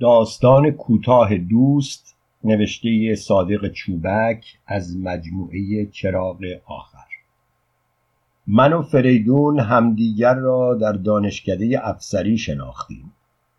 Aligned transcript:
داستان 0.00 0.70
کوتاه 0.70 1.36
دوست 1.36 2.16
نوشته 2.44 3.14
صادق 3.14 3.68
چوبک 3.72 4.44
از 4.66 4.96
مجموعه 4.96 5.86
چراغ 5.86 6.44
آخر. 6.66 7.08
من 8.46 8.72
و 8.72 8.82
فریدون 8.82 9.60
همدیگر 9.60 10.34
را 10.34 10.74
در 10.74 10.92
دانشکده 10.92 11.88
افسری 11.88 12.38
شناختیم. 12.38 13.12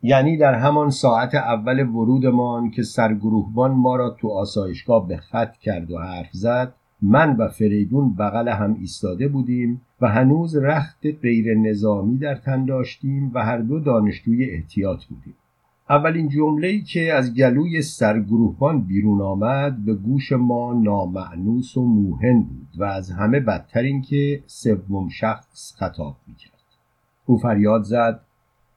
یعنی 0.03 0.37
در 0.37 0.53
همان 0.53 0.89
ساعت 0.89 1.35
اول 1.35 1.79
ورودمان 1.79 2.71
که 2.71 2.83
سرگروهبان 2.83 3.71
ما 3.71 3.95
را 3.95 4.09
تو 4.09 4.29
آسایشگاه 4.29 5.07
به 5.07 5.17
خط 5.17 5.57
کرد 5.57 5.91
و 5.91 5.97
حرف 5.97 6.31
زد 6.31 6.73
من 7.01 7.35
و 7.35 7.47
فریدون 7.47 8.15
بغل 8.15 8.49
هم 8.49 8.77
ایستاده 8.79 9.27
بودیم 9.27 9.81
و 10.01 10.07
هنوز 10.07 10.55
رخت 10.57 11.05
غیر 11.21 11.57
نظامی 11.57 12.17
در 12.17 12.35
تن 12.35 12.65
داشتیم 12.65 13.31
و 13.33 13.43
هر 13.43 13.57
دو 13.57 13.79
دانشجوی 13.79 14.49
احتیاط 14.49 15.05
بودیم. 15.05 15.35
اولین 15.89 16.29
جمله‌ای 16.29 16.81
که 16.81 17.13
از 17.13 17.33
گلوی 17.33 17.81
سرگروهبان 17.81 18.81
بیرون 18.81 19.21
آمد 19.21 19.85
به 19.85 19.93
گوش 19.93 20.31
ما 20.31 20.73
نامعنوس 20.73 21.77
و 21.77 21.85
موهن 21.85 22.43
بود 22.43 22.67
و 22.77 22.83
از 22.83 23.11
همه 23.11 23.39
بدتر 23.39 23.79
اینکه 23.79 24.43
سوم 24.47 25.09
شخص 25.09 25.75
خطاب 25.77 26.15
می‌کرد. 26.27 26.53
او 27.25 27.37
فریاد 27.37 27.83
زد 27.83 28.21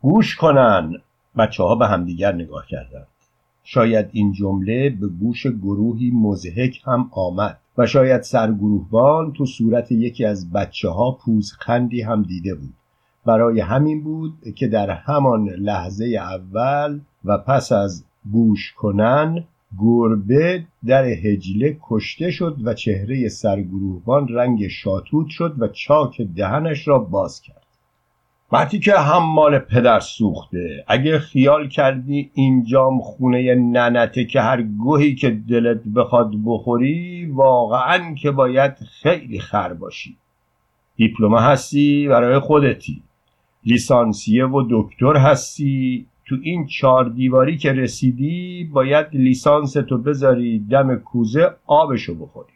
گوش 0.00 0.36
کنن. 0.36 0.92
بچه 1.36 1.62
ها 1.62 1.74
به 1.74 1.86
همدیگر 1.86 2.34
نگاه 2.34 2.66
کردند. 2.68 3.06
شاید 3.64 4.06
این 4.12 4.32
جمله 4.32 4.90
به 4.90 5.08
گوش 5.08 5.46
گروهی 5.46 6.10
مزهک 6.10 6.82
هم 6.84 7.10
آمد 7.12 7.58
و 7.78 7.86
شاید 7.86 8.22
سرگروهبان 8.22 9.32
تو 9.32 9.46
صورت 9.46 9.92
یکی 9.92 10.24
از 10.24 10.52
بچه 10.52 10.88
ها 10.88 11.10
پوزخندی 11.10 12.02
هم 12.02 12.22
دیده 12.22 12.54
بود. 12.54 12.74
برای 13.26 13.60
همین 13.60 14.04
بود 14.04 14.32
که 14.56 14.68
در 14.68 14.90
همان 14.90 15.48
لحظه 15.48 16.04
اول 16.04 17.00
و 17.24 17.38
پس 17.38 17.72
از 17.72 18.04
گوش 18.32 18.72
کنن 18.72 19.44
گربه 19.78 20.64
در 20.86 21.04
هجله 21.04 21.76
کشته 21.82 22.30
شد 22.30 22.56
و 22.64 22.74
چهره 22.74 23.28
سرگروهبان 23.28 24.28
رنگ 24.28 24.68
شاتوت 24.68 25.28
شد 25.28 25.54
و 25.58 25.68
چاک 25.68 26.22
دهنش 26.36 26.88
را 26.88 26.98
باز 26.98 27.40
کرد. 27.40 27.62
وقتی 28.52 28.78
که 28.78 28.92
هم 28.92 29.22
مال 29.22 29.58
پدر 29.58 30.00
سوخته 30.00 30.84
اگه 30.88 31.18
خیال 31.18 31.68
کردی 31.68 32.30
اینجام 32.34 33.00
خونه 33.00 33.54
ننته 33.54 34.24
که 34.24 34.40
هر 34.40 34.62
گوهی 34.62 35.14
که 35.14 35.30
دلت 35.30 35.80
بخواد 35.96 36.30
بخوری 36.44 37.26
واقعا 37.26 38.14
که 38.14 38.30
باید 38.30 38.74
خیلی 39.02 39.38
خر 39.38 39.72
باشی. 39.72 40.16
دیپلمه 40.96 41.40
هستی 41.40 42.08
برای 42.08 42.38
خودتی. 42.38 43.02
لیسانسیه 43.64 44.46
و 44.46 44.62
دکتر 44.70 45.16
هستی. 45.16 46.06
تو 46.26 46.36
این 46.42 46.66
چهار 46.66 47.08
دیواری 47.08 47.56
که 47.56 47.72
رسیدی 47.72 48.70
باید 48.72 49.06
لیسانس 49.12 49.72
تو 49.72 49.98
بذاری 49.98 50.58
دم 50.70 50.96
کوزه 50.96 51.50
آبشو 51.66 52.14
بخوری. 52.14 52.52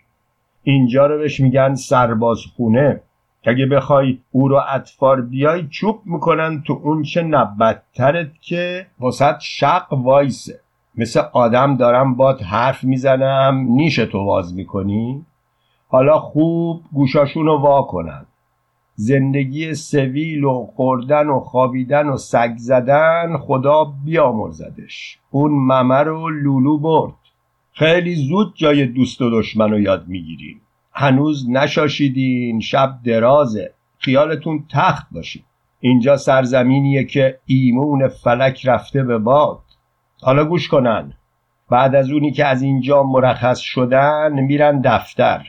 اینجا 0.62 1.06
رو 1.06 1.18
بهش 1.18 1.40
میگن 1.40 1.74
سربازخونه. 1.74 3.00
اگه 3.44 3.66
بخوای 3.66 4.18
او 4.30 4.48
رو 4.48 4.60
اطفار 4.68 5.20
بیای 5.20 5.66
چوب 5.66 6.00
می‌کنن 6.04 6.62
تو 6.62 6.80
اون 6.82 7.02
چه 7.02 7.22
نبدترت 7.22 8.30
که 8.40 8.86
وسط 9.00 9.36
شق 9.40 9.92
وایسه. 9.92 10.60
مثل 10.94 11.20
آدم 11.32 11.76
دارم 11.76 12.14
باد 12.14 12.42
حرف 12.42 12.84
می‌زنم 12.84 13.66
نیش 13.68 13.96
تو 13.96 14.18
واز 14.18 14.54
می‌کنی. 14.54 15.24
حالا 15.88 16.18
خوب 16.18 16.82
گوشاشون 16.92 17.46
رو 17.46 17.58
وا 17.58 17.82
کنن. 17.82 18.26
زندگی 18.98 19.74
سویل 19.74 20.44
و 20.44 20.66
خوردن 20.76 21.26
و 21.26 21.40
خوابیدن 21.40 22.06
و 22.06 22.16
سگ 22.16 22.52
زدن 22.56 23.36
خدا 23.36 23.84
بیامرزدش. 24.04 25.18
اون 25.30 25.52
ممه 25.52 25.98
رو 25.98 26.30
لولو 26.30 26.78
برد. 26.78 27.14
خیلی 27.72 28.14
زود 28.14 28.52
جای 28.56 28.86
دوست 28.86 29.22
و 29.22 29.30
دشمن 29.30 29.70
رو 29.70 29.80
یاد 29.80 30.08
می‌گیریم. 30.08 30.60
هنوز 30.92 31.50
نشاشیدین 31.50 32.60
شب 32.60 32.98
درازه. 33.04 33.70
خیالتون 33.98 34.64
تخت 34.70 35.06
باشید 35.12 35.44
اینجا 35.80 36.16
سرزمینیه 36.16 37.04
که 37.04 37.38
ایمون 37.46 38.08
فلک 38.08 38.66
رفته 38.66 39.02
به 39.02 39.18
باد. 39.18 39.62
حالا 40.22 40.44
گوش 40.44 40.68
کنن. 40.68 41.12
بعد 41.70 41.94
از 41.94 42.10
اونی 42.10 42.32
که 42.32 42.46
از 42.46 42.62
اینجا 42.62 43.02
مرخص 43.02 43.58
شدن 43.58 44.40
میرن 44.40 44.80
دفتر. 44.80 45.46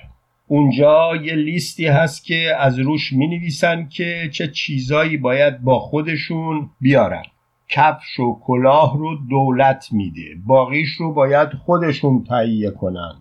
اونجا 0.47 1.15
یه 1.15 1.35
لیستی 1.35 1.87
هست 1.87 2.25
که 2.25 2.55
از 2.59 2.79
روش 2.79 3.13
می 3.13 3.27
نویسن 3.27 3.87
که 3.89 4.29
چه 4.33 4.47
چیزایی 4.47 5.17
باید 5.17 5.61
با 5.61 5.79
خودشون 5.79 6.69
بیارن. 6.81 7.23
کفش 7.69 8.19
و 8.19 8.39
کلاه 8.43 8.97
رو 8.97 9.15
دولت 9.29 9.87
میده. 9.91 10.35
باقیش 10.45 10.89
رو 10.89 11.13
باید 11.13 11.53
خودشون 11.53 12.23
تهیه 12.23 12.71
کنن. 12.71 13.15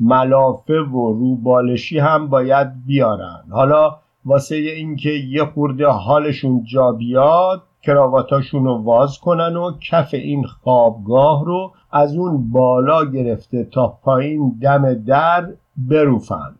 ملافه 0.00 0.74
و 0.74 1.12
روبالشی 1.12 1.98
هم 1.98 2.28
باید 2.28 2.68
بیارن. 2.86 3.44
حالا 3.50 3.96
واسه 4.24 4.56
اینکه 4.56 5.10
یه 5.10 5.44
خورده 5.44 5.86
حالشون 5.86 6.64
جا 6.64 6.92
بیاد 6.92 7.62
کراواتاشون 7.82 8.64
رو 8.64 8.82
واز 8.82 9.18
کنن 9.18 9.56
و 9.56 9.72
کف 9.90 10.14
این 10.14 10.44
خوابگاه 10.44 11.44
رو 11.44 11.72
از 11.92 12.16
اون 12.16 12.50
بالا 12.50 13.04
گرفته 13.04 13.64
تا 13.64 13.98
پایین 14.02 14.58
دم 14.62 14.94
در 14.94 15.46
بروفن. 15.76 16.56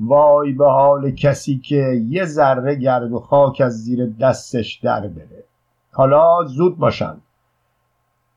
وای 0.00 0.52
به 0.52 0.66
حال 0.66 1.10
کسی 1.10 1.58
که 1.58 2.02
یه 2.08 2.24
ذره 2.24 2.74
گرد 2.74 3.12
و 3.12 3.18
خاک 3.18 3.60
از 3.60 3.72
زیر 3.72 4.06
دستش 4.06 4.80
در 4.82 5.08
بره. 5.08 5.44
حالا 5.92 6.44
زود 6.44 6.78
باشن 6.78 7.16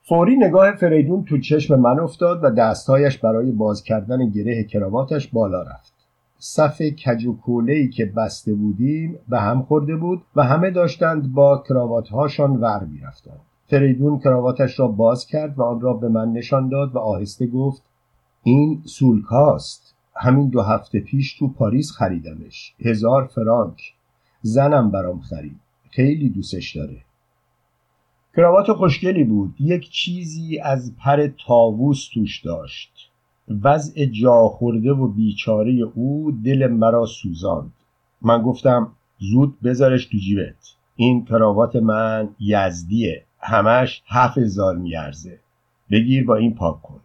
فوری 0.01 0.35
نگاه 0.35 0.71
فریدون 0.71 1.23
تو 1.23 1.37
چشم 1.37 1.79
من 1.79 1.99
افتاد 1.99 2.43
و 2.43 2.49
دستهایش 2.49 3.17
برای 3.17 3.51
باز 3.51 3.83
کردن 3.83 4.29
گره 4.29 4.63
کراواتش 4.63 5.27
بالا 5.27 5.61
رفت. 5.61 5.93
صف 6.37 6.81
کج 6.81 7.25
و 7.25 7.37
که 7.93 8.05
بسته 8.05 8.53
بودیم 8.53 9.19
به 9.29 9.39
هم 9.39 9.61
خورده 9.61 9.95
بود 9.95 10.21
و 10.35 10.43
همه 10.43 10.71
داشتند 10.71 11.33
با 11.33 11.63
کراواتهاشان 11.69 12.55
ور 12.55 12.83
می‌رفتند. 12.83 13.39
فریدون 13.67 14.19
کراواتش 14.19 14.79
را 14.79 14.87
باز 14.87 15.27
کرد 15.27 15.59
و 15.59 15.63
آن 15.63 15.81
را 15.81 15.93
به 15.93 16.09
من 16.09 16.31
نشان 16.31 16.69
داد 16.69 16.95
و 16.95 16.99
آهسته 16.99 17.47
گفت 17.47 17.83
این 18.43 18.81
سولکاست. 18.85 19.92
همین 20.15 20.49
دو 20.49 20.61
هفته 20.61 20.99
پیش 20.99 21.37
تو 21.37 21.47
پاریس 21.47 21.91
خریدمش. 21.91 22.73
هزار 22.79 23.25
فرانک. 23.25 23.93
زنم 24.41 24.91
برام 24.91 25.19
خرید. 25.21 25.59
خیلی 25.89 26.29
دوستش 26.29 26.75
داره. 26.75 26.97
کراوات 28.35 28.71
خوشگلی 28.71 29.23
بود. 29.23 29.55
یک 29.59 29.89
چیزی 29.89 30.59
از 30.59 30.95
پر 30.97 31.27
تاووس 31.47 32.09
توش 32.13 32.41
داشت. 32.41 33.09
وضع 33.63 34.05
جا 34.05 34.47
خورده 34.47 34.91
و 34.91 35.07
بیچاره 35.07 35.71
او 35.95 36.31
دل 36.45 36.67
مرا 36.67 37.05
سوزاند. 37.05 37.73
من 38.21 38.41
گفتم 38.41 38.91
زود 39.19 39.61
بذارش 39.61 40.05
تو 40.05 40.17
جیبت. 40.17 40.75
این 40.95 41.25
کراوات 41.25 41.75
من 41.75 42.29
یزدیه. 42.39 43.23
همش 43.39 44.03
هفت 44.07 44.37
هزار 44.37 44.75
میارزه. 44.75 45.39
بگیر 45.91 46.25
با 46.25 46.35
این 46.35 46.55
پاک 46.55 46.81
کن. 46.81 46.99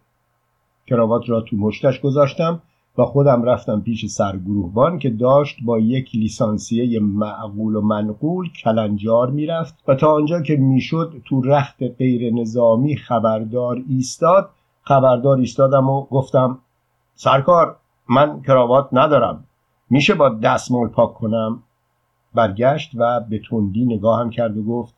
کراوات 0.87 1.29
را 1.29 1.41
تو 1.41 1.55
مشتش 1.57 2.01
گذاشتم. 2.01 2.61
و 2.99 3.05
خودم 3.05 3.43
رفتم 3.43 3.81
پیش 3.81 4.05
سرگروهبان 4.05 4.99
که 4.99 5.09
داشت 5.09 5.57
با 5.65 5.79
یک 5.79 6.15
لیسانسیه 6.15 6.99
معقول 6.99 7.75
و 7.75 7.81
منقول 7.81 8.49
کلنجار 8.63 9.29
می‌رفت 9.29 9.75
و 9.87 9.95
تا 9.95 10.15
آنجا 10.15 10.41
که 10.41 10.55
می‌شد 10.55 11.21
تو 11.25 11.41
رخت 11.41 11.83
غیر 11.97 12.33
نظامی 12.33 12.97
خبردار 12.97 13.81
ایستاد. 13.89 14.49
خبردار 14.81 15.37
ایستادم 15.37 15.89
و 15.89 16.05
گفتم 16.05 16.59
سرکار 17.15 17.75
من 18.09 18.41
کراوات 18.41 18.89
ندارم. 18.91 19.43
میشه 19.89 20.15
با 20.15 20.29
دستمال 20.29 20.87
پاک 20.87 21.13
کنم؟ 21.13 21.63
برگشت 22.33 22.91
و 22.95 23.19
به 23.19 23.41
تندی 23.49 23.85
نگاهم 23.85 24.29
کرد 24.29 24.57
و 24.57 24.63
گفت 24.63 24.95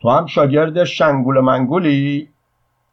تو 0.00 0.08
هم 0.08 0.26
شاگرد 0.26 0.84
شنگول 0.84 1.40
منگولی. 1.40 2.28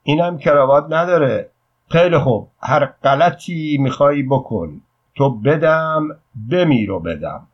اینم 0.03 0.37
کراوات 0.37 0.85
نداره. 0.89 1.49
خیلی 1.89 2.17
خوب. 2.17 2.47
هر 2.59 2.85
غلطی 2.85 3.77
می‌خوای 3.77 4.23
بکن. 4.23 4.81
تو 5.15 5.29
بدم 5.29 6.07
بمیر 6.51 6.91
و 6.91 6.99
بدم. 6.99 7.47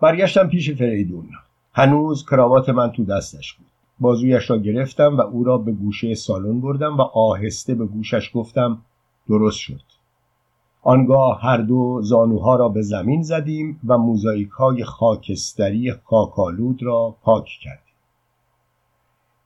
برگشتم 0.00 0.48
پیش 0.48 0.70
فریدون. 0.70 1.28
هنوز 1.72 2.26
کراوات 2.26 2.68
من 2.68 2.92
تو 2.92 3.04
دستش 3.04 3.54
بود. 3.54 3.66
بازویش 4.00 4.50
را 4.50 4.58
گرفتم 4.58 5.16
و 5.16 5.20
او 5.20 5.44
را 5.44 5.58
به 5.58 5.72
گوشه 5.72 6.14
سالن 6.14 6.60
بردم 6.60 6.96
و 6.96 7.02
آهسته 7.02 7.74
به 7.74 7.86
گوشش 7.86 8.30
گفتم 8.34 8.78
درست 9.28 9.58
شد. 9.58 9.80
آنگاه 10.82 11.40
هر 11.42 11.56
دو 11.56 12.00
زانوها 12.02 12.56
را 12.56 12.68
به 12.68 12.82
زمین 12.82 13.22
زدیم 13.22 13.80
و 13.86 13.98
موزاییک 13.98 14.50
های 14.50 14.84
خاکستری 14.84 15.92
خاکالود 16.04 16.82
را 16.82 17.14
پاک 17.22 17.48
کردیم. 17.62 17.83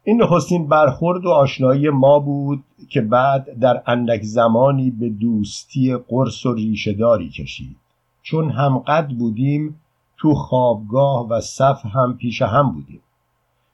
این 0.09 0.23
نخستین 0.23 0.67
برخورد 0.67 1.27
و 1.27 1.29
آشنایی 1.29 1.91
ما 1.91 2.19
بود 2.19 2.65
که 2.89 3.01
بعد 3.01 3.59
در 3.61 3.83
اندک 3.87 4.23
زمانی 4.23 4.91
به 4.91 5.09
دوستی 5.09 5.97
قرص 5.97 6.47
و 6.47 6.55
ریشهداری 6.55 7.29
کشید. 7.29 7.77
چون 8.23 8.51
هم 8.51 8.79
قد 8.79 9.09
بودیم 9.09 9.81
تو 10.17 10.35
خوابگاه 10.35 11.29
و 11.29 11.41
صف 11.41 11.87
هم 11.87 12.17
پیش 12.17 12.43
هم 12.43 12.73
بودیم. 12.73 13.01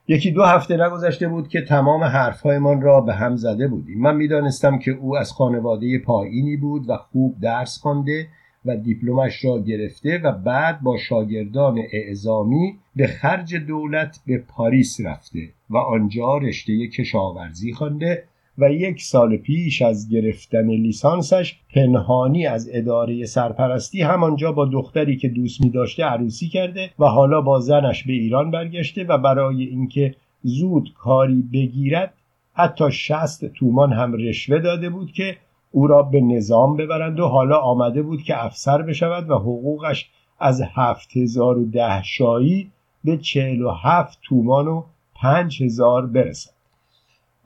یکی 0.09 0.31
دو 0.31 0.43
هفته 0.43 0.77
نگذشته 0.87 1.29
بود 1.29 1.49
که 1.49 1.61
تمام 1.61 2.05
حرفهایمان 2.05 2.83
را 2.83 3.01
به 3.01 3.15
هم 3.15 3.37
زده 3.37 3.69
بودیم. 3.69 4.01
من 4.01 4.17
می‌دانستم 4.17 4.79
که 4.79 4.91
او 4.91 5.17
از 5.17 5.33
خانواده 5.33 5.99
پایینی 5.99 6.57
بود 6.57 6.91
و 6.91 6.97
خوب 6.97 7.37
درس 7.41 7.79
خوانده 7.79 8.29
و 8.65 8.77
دیپلمش 8.77 9.45
را 9.45 9.59
گرفته 9.59 10.21
و 10.25 10.33
بعد 10.33 10.81
با 10.81 10.97
شاگردان 10.97 11.79
اعزامی 11.93 12.79
به 12.97 13.07
خرج 13.07 13.55
دولت 13.55 14.21
به 14.27 14.39
پاریس 14.39 15.01
رفته. 15.05 15.49
و 15.75 15.77
آنجا 15.77 16.37
رشته 16.37 16.89
کشاورزی 16.89 17.73
خوانده 17.73 18.25
و 18.59 18.73
یک 18.73 19.03
سال 19.03 19.37
پیش 19.37 19.83
از 19.83 20.09
گرفتن 20.11 20.67
لیسانسش 20.67 21.57
پنهانی 21.75 22.47
از 22.47 22.71
اداره 22.73 23.25
سرپرستی 23.25 24.03
همانجا 24.03 24.53
با 24.53 24.65
دختری 24.65 25.17
که 25.17 25.29
دوست 25.29 25.61
می 25.61 25.71
داشته 25.71 26.05
عروسی 26.05 26.49
کرده 26.49 26.91
و 26.99 27.05
حالا 27.05 27.41
با 27.41 27.61
زنش 27.61 28.05
به 28.05 28.13
ایران 28.13 28.51
برگشته 28.51 29.05
و 29.05 29.19
برای 29.19 29.65
اینکه 29.65 30.15
زود 30.43 30.93
کاری 30.99 31.45
بگیرد 31.53 32.15
حتی 32.55 32.93
شست 32.93 33.45
تومان 33.45 33.93
هم 33.93 34.13
رشوه 34.13 34.59
داده 34.59 34.91
بود 34.91 35.13
که 35.13 35.37
او 35.71 35.87
را 35.87 36.03
به 36.03 36.21
نظام 36.21 36.77
ببرند 36.77 37.21
و 37.21 37.27
حالا 37.27 37.59
آمده 37.59 38.03
بود 38.03 38.23
که 38.23 38.45
افسر 38.45 38.83
بشود 38.83 39.31
و 39.31 39.35
حقوقش 39.35 40.11
از 40.41 40.63
هفت 40.75 41.17
هزار 41.17 41.59
و 41.59 41.65
ده 41.65 42.03
شایی 42.03 42.71
به 43.05 43.17
چهل 43.17 43.63
و 43.63 43.71
هفت 43.71 44.19
تومان 44.23 44.69
و 44.69 44.83
پنج 45.25 45.63
هزار 45.63 46.07
برسد. 46.07 46.51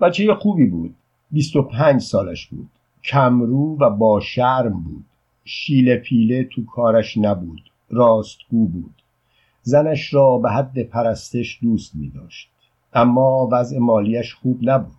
بچه 0.01 0.35
خوبی 0.35 0.65
بود. 0.65 0.95
بیست 1.31 1.57
و 1.57 1.63
پنج 1.63 2.01
سالش 2.01 2.47
بود. 2.47 2.69
کمرو 3.05 3.77
و 3.81 3.91
با 3.91 4.21
شرم 4.21 4.83
بود. 4.83 5.05
شیله 5.45 5.97
پیله 5.97 6.45
تو 6.45 6.65
کارش 6.65 7.19
نبود. 7.19 7.61
راستگو 7.91 8.67
بود. 8.67 8.95
زنش 9.63 10.15
را 10.15 10.39
به 10.39 10.51
حد 10.51 10.83
پرستش 10.83 11.59
دوست 11.63 11.95
می 11.95 12.09
داشت 12.09 12.51
اما 12.93 13.49
وضع 13.53 13.79
مالیش 13.79 14.35
خوب 14.35 14.59
نبود. 14.63 14.97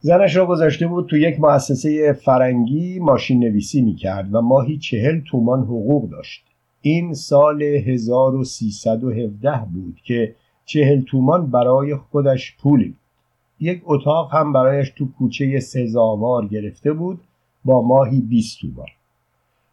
زنش 0.00 0.36
را 0.36 0.46
گذاشته 0.46 0.86
بود 0.86 1.06
تو 1.06 1.16
یک 1.16 1.40
مؤسسه 1.40 2.12
فرنگی 2.12 2.98
ماشین 2.98 3.40
نویسی 3.40 3.82
می 3.82 3.94
کرد 3.94 4.34
و 4.34 4.40
ماهی 4.40 4.78
چهل 4.78 5.20
تومان 5.20 5.60
حقوق 5.60 6.10
داشت. 6.10 6.44
این 6.80 7.14
سال 7.14 7.62
1317 7.62 9.60
بود 9.72 10.00
که 10.04 10.34
چهل 10.72 11.00
تومان 11.00 11.50
برای 11.50 11.96
خودش 11.96 12.56
پولی 12.56 12.94
یک 13.60 13.82
اتاق 13.84 14.34
هم 14.34 14.52
برایش 14.52 14.90
تو 14.90 15.08
کوچه 15.18 15.60
سزاوار 15.60 16.46
گرفته 16.46 16.92
بود 16.92 17.20
با 17.64 17.82
ماهی 17.82 18.20
20 18.20 18.60
تومان. 18.60 18.88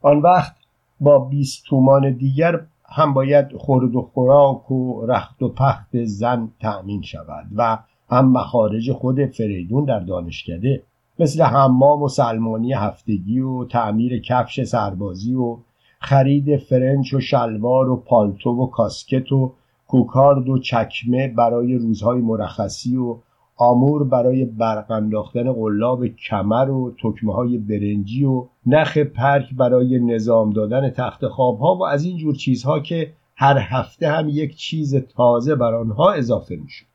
آن 0.02 0.22
وقت 0.22 0.56
با 1.00 1.20
20 1.20 1.64
تومان 1.66 2.12
دیگر 2.12 2.62
هم 2.90 3.14
باید 3.14 3.58
خورد 3.58 3.96
و 3.96 4.02
خوراک 4.02 4.72
و 4.72 5.06
رخت 5.06 5.44
و 5.44 5.50
پخت 5.50 6.04
زن 6.04 6.50
تأمین 6.62 7.02
شود 7.02 7.46
و 7.56 7.78
هم 8.10 8.32
مخارج 8.32 8.92
خود 8.92 9.26
فریدون 9.26 9.86
در 9.86 10.00
دانشکده 10.00 10.84
مثل 11.20 11.44
حمام 11.44 12.04
و 12.04 12.08
سلمانی 12.08 12.74
هفتگی 12.74 13.40
و 13.40 13.66
تعمیر 13.66 14.22
کفش 14.22 14.64
سربازی 14.64 15.36
و 15.36 15.58
خرید 16.00 16.58
فرنچ 16.58 17.14
و 17.14 17.20
شلوار 17.20 17.90
و 17.90 17.96
پالتو 17.96 18.50
و 18.50 18.68
کاسکت 18.68 19.32
و 19.32 19.54
کوکارد 19.88 20.50
و 20.50 20.60
چکمه 20.60 21.28
برای 21.28 21.78
روزهای 21.78 22.22
مرخصی 22.22 22.98
و 22.98 23.18
آمور 23.58 24.04
برای 24.04 24.46
برق 24.46 24.92
انداختن 24.92 25.54
قلاب 25.54 26.08
کمر 26.08 26.70
و 26.70 26.96
تکمه 27.04 27.34
های 27.34 27.58
برنجی 27.58 28.24
و 28.24 28.46
نخ 28.66 28.98
پرک 28.98 29.56
برای 29.56 30.00
نظام 30.00 30.50
دادن 30.50 30.90
تخت 30.90 31.28
خواب 31.28 31.60
ها 31.60 31.76
و 31.76 31.86
از 31.86 32.04
این 32.04 32.18
جور 32.18 32.36
چیزها 32.36 32.80
که 32.80 33.14
هر 33.36 33.58
هفته 33.58 34.12
هم 34.12 34.30
یک 34.30 34.56
چیز 34.56 34.96
تازه 34.96 35.56
بر 35.56 35.74
آنها 35.74 36.12
اضافه 36.12 36.56
می‌شد. 36.56 36.86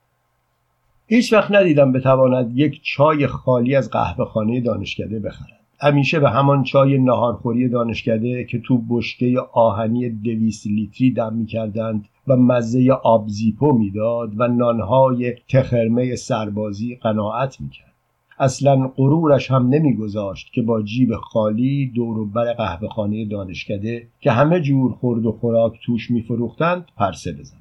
هیچ 1.06 1.32
وقت 1.32 1.50
ندیدم 1.50 1.92
بتواند 1.92 2.58
یک 2.58 2.80
چای 2.82 3.26
خالی 3.26 3.76
از 3.76 3.90
قهوه 3.90 4.24
خانه 4.24 4.60
دانشکده 4.60 5.18
بخرد. 5.18 5.60
همیشه 5.80 6.20
به 6.20 6.30
همان 6.30 6.62
چای 6.62 6.98
نهارخوری 6.98 7.68
دانشکده 7.68 8.44
که 8.44 8.58
تو 8.58 8.78
بشکه 8.90 9.40
آهنی 9.52 10.10
دویست 10.10 10.66
لیتری 10.66 11.10
دم 11.10 11.34
می‌کردند 11.34 12.04
و 12.26 12.36
مزه 12.36 12.92
آب 12.92 13.19
زیپو 13.19 13.72
می‌داد 13.72 14.32
و 14.36 14.48
نانهای 14.48 15.34
تخرمه 15.48 16.16
سربازی 16.16 16.94
قناعت 16.94 17.60
می‌کرد. 17.60 17.92
اصلا 18.38 18.90
غرورش 18.96 19.50
هم 19.50 19.68
نمیگذاشت 19.68 20.52
که 20.52 20.62
با 20.62 20.82
جیب 20.82 21.16
خالی 21.16 21.92
دور 21.94 22.26
بر 22.26 22.52
قهوه 22.52 22.88
خانه 22.88 23.24
دانشکده 23.24 24.08
که 24.20 24.32
همه 24.32 24.60
جور 24.60 24.92
خورد 24.92 25.26
و 25.26 25.32
خوراک 25.32 25.72
توش 25.84 26.10
میفروختند 26.10 26.84
پرسه 26.96 27.32
بزن 27.32 27.56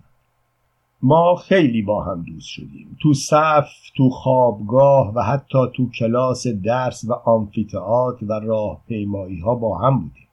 ما 1.04 1.36
خیلی 1.36 1.82
با 1.82 2.04
هم 2.04 2.24
دوست 2.24 2.48
شدیم. 2.48 2.98
تو 3.02 3.14
صف 3.14 3.70
تو 3.96 4.10
خوابگاه 4.10 5.14
و 5.16 5.22
حتی 5.22 5.60
تو 5.74 5.90
کلاس 5.90 6.48
درس 6.48 7.06
و 7.10 7.14
آمفیتئات 7.14 8.24
و 8.24 8.34
راه 8.34 8.82
پیمایی 8.88 9.40
ها 9.40 9.56
با 9.56 9.78
هم 9.78 10.00
بودیم. 10.00 10.28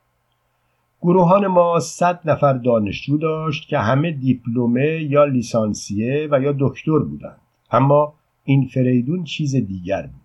گروهان 1.03 1.47
ما 1.47 1.81
صد 1.81 2.21
نفر 2.25 2.53
دانشجو 2.53 3.19
داشت 3.19 3.69
که 3.69 3.79
همه 3.79 4.11
دیپلمه 4.11 5.03
یا 5.03 5.25
لیسانسیه 5.25 6.29
و 6.31 6.41
یا 6.43 6.55
دکتر 6.59 6.99
بودند. 6.99 7.41
اما 7.71 8.15
این 8.45 8.67
فریدون 8.67 9.25
چیز 9.25 9.56
دیگر 9.56 10.03
بود. 10.03 10.21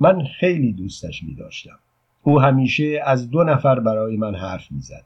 من 0.00 0.24
خیلی 0.40 0.72
دوستش 0.72 1.22
می 1.22 1.34
داشتم 1.34 1.78
او 2.22 2.40
همیشه 2.40 3.00
از 3.06 3.30
دو 3.30 3.44
نفر 3.44 3.80
برای 3.80 4.16
من 4.16 4.34
حرف 4.34 4.72
می‌زد. 4.72 5.04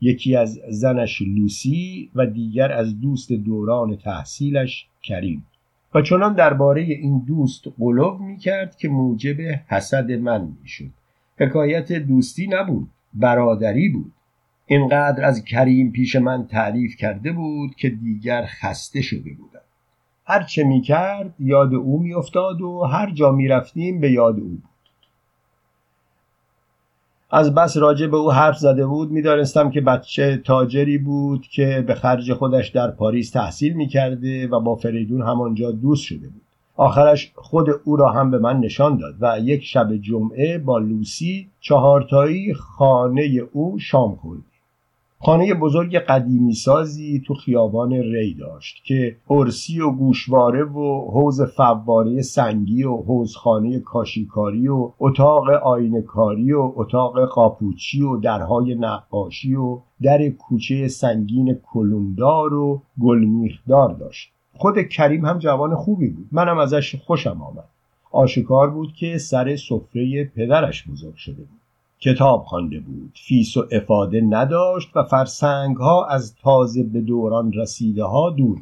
یکی 0.00 0.36
از 0.36 0.60
زنش 0.68 1.22
لوسی 1.22 2.10
و 2.14 2.26
دیگر 2.26 2.72
از 2.72 3.00
دوست 3.00 3.32
دوران 3.32 3.96
تحصیلش 3.96 4.86
کریم. 5.02 5.46
و 5.94 6.02
چنان 6.02 6.34
درباره 6.34 6.82
این 6.82 7.24
دوست 7.26 7.64
قلوب 7.78 8.20
می 8.20 8.38
کرد 8.38 8.76
که 8.76 8.88
موجب 8.88 9.40
حسد 9.66 10.12
من 10.12 10.56
می 10.62 10.68
شد 10.68 10.90
حکایت 11.38 11.92
دوستی 11.92 12.46
نبود 12.46 12.88
برادری 13.14 13.88
بود. 13.88 14.12
اینقدر 14.72 15.24
از 15.24 15.44
کریم 15.44 15.92
پیش 15.92 16.16
من 16.16 16.46
تعریف 16.46 16.96
کرده 16.96 17.32
بود 17.32 17.74
که 17.74 17.88
دیگر 17.88 18.46
خسته 18.46 19.02
شده 19.02 19.30
بودم. 19.38 19.60
هر 20.26 20.42
چه 20.42 20.64
می 20.64 20.80
کرد 20.80 21.34
یاد 21.38 21.74
او 21.74 21.98
می 21.98 22.14
افتاد 22.14 22.60
و 22.60 22.80
هر 22.80 23.10
جا 23.10 23.32
می 23.32 23.48
رفتیم 23.48 24.00
به 24.00 24.10
یاد 24.10 24.40
او 24.40 24.48
بود. 24.48 24.62
از 27.30 27.54
بس 27.54 27.76
راجع 27.76 28.06
به 28.06 28.16
او 28.16 28.32
حرف 28.32 28.58
زده 28.58 28.86
بود 28.86 29.10
می‌دانستم 29.10 29.70
که 29.70 29.80
بچه 29.80 30.36
تاجری 30.36 30.98
بود 30.98 31.46
که 31.46 31.84
به 31.86 31.94
خرج 31.94 32.32
خودش 32.32 32.68
در 32.68 32.90
پاریس 32.90 33.30
تحصیل 33.30 33.72
می‌کرده 33.72 34.46
و 34.46 34.60
با 34.60 34.76
فریدون 34.76 35.22
همانجا 35.22 35.70
دوست 35.70 36.04
شده 36.04 36.28
بود. 36.28 36.42
آخرش 36.76 37.32
خود 37.34 37.68
او 37.84 37.96
را 37.96 38.10
هم 38.10 38.30
به 38.30 38.38
من 38.38 38.60
نشان 38.60 38.96
داد 38.96 39.14
و 39.20 39.40
یک 39.40 39.64
شب 39.64 39.96
جمعه 39.96 40.58
با 40.58 40.78
لوسی 40.78 41.48
چهارتایی 41.60 42.54
خانه 42.54 43.42
او 43.52 43.78
شام 43.78 44.14
خورد. 44.14 44.42
خانه 45.22 45.54
بزرگ 45.54 45.96
قدیمی 45.96 46.54
سازی 46.54 47.22
تو 47.26 47.34
خیابان 47.34 47.92
ری 47.92 48.34
داشت 48.34 48.84
که 48.84 49.16
ارسی 49.30 49.80
و 49.80 49.90
گوشواره 49.90 50.64
و 50.64 51.10
حوز 51.10 51.42
فواره 51.42 52.22
سنگی 52.22 52.84
و 52.84 52.96
حوزخانه 52.96 53.80
کاشیکاری 53.80 54.68
و 54.68 54.90
اتاق 54.98 55.48
آینکاری 55.50 56.52
و 56.52 56.72
اتاق 56.76 57.24
قاپوچی 57.24 58.02
و 58.02 58.16
درهای 58.16 58.74
نقاشی 58.74 59.54
و 59.54 59.78
در 60.02 60.28
کوچه 60.28 60.88
سنگین 60.88 61.58
کلوندار 61.72 62.54
و 62.54 62.82
گلمیخدار 63.00 63.94
داشت. 63.94 64.32
خود 64.52 64.82
کریم 64.82 65.24
هم 65.24 65.38
جوان 65.38 65.74
خوبی 65.74 66.08
بود. 66.08 66.28
منم 66.32 66.58
ازش 66.58 66.96
خوشم 66.96 67.42
آمد. 67.42 67.68
آشکار 68.12 68.70
بود 68.70 68.92
که 68.92 69.18
سر 69.18 69.56
سفره 69.56 70.24
پدرش 70.24 70.88
بزرگ 70.88 71.14
شده 71.14 71.42
بود. 71.42 71.60
کتاب 72.00 72.42
خوانده 72.42 72.80
بود. 72.80 73.12
فیس 73.26 73.56
و 73.56 73.66
افاده 73.72 74.20
نداشت 74.20 74.96
و 74.96 75.02
فرسنگ 75.02 75.76
ها 75.76 76.06
از 76.06 76.34
تازه 76.42 76.82
به 76.82 77.00
دوران 77.00 77.52
رسیده 77.52 78.04
ها 78.04 78.30
دور 78.30 78.58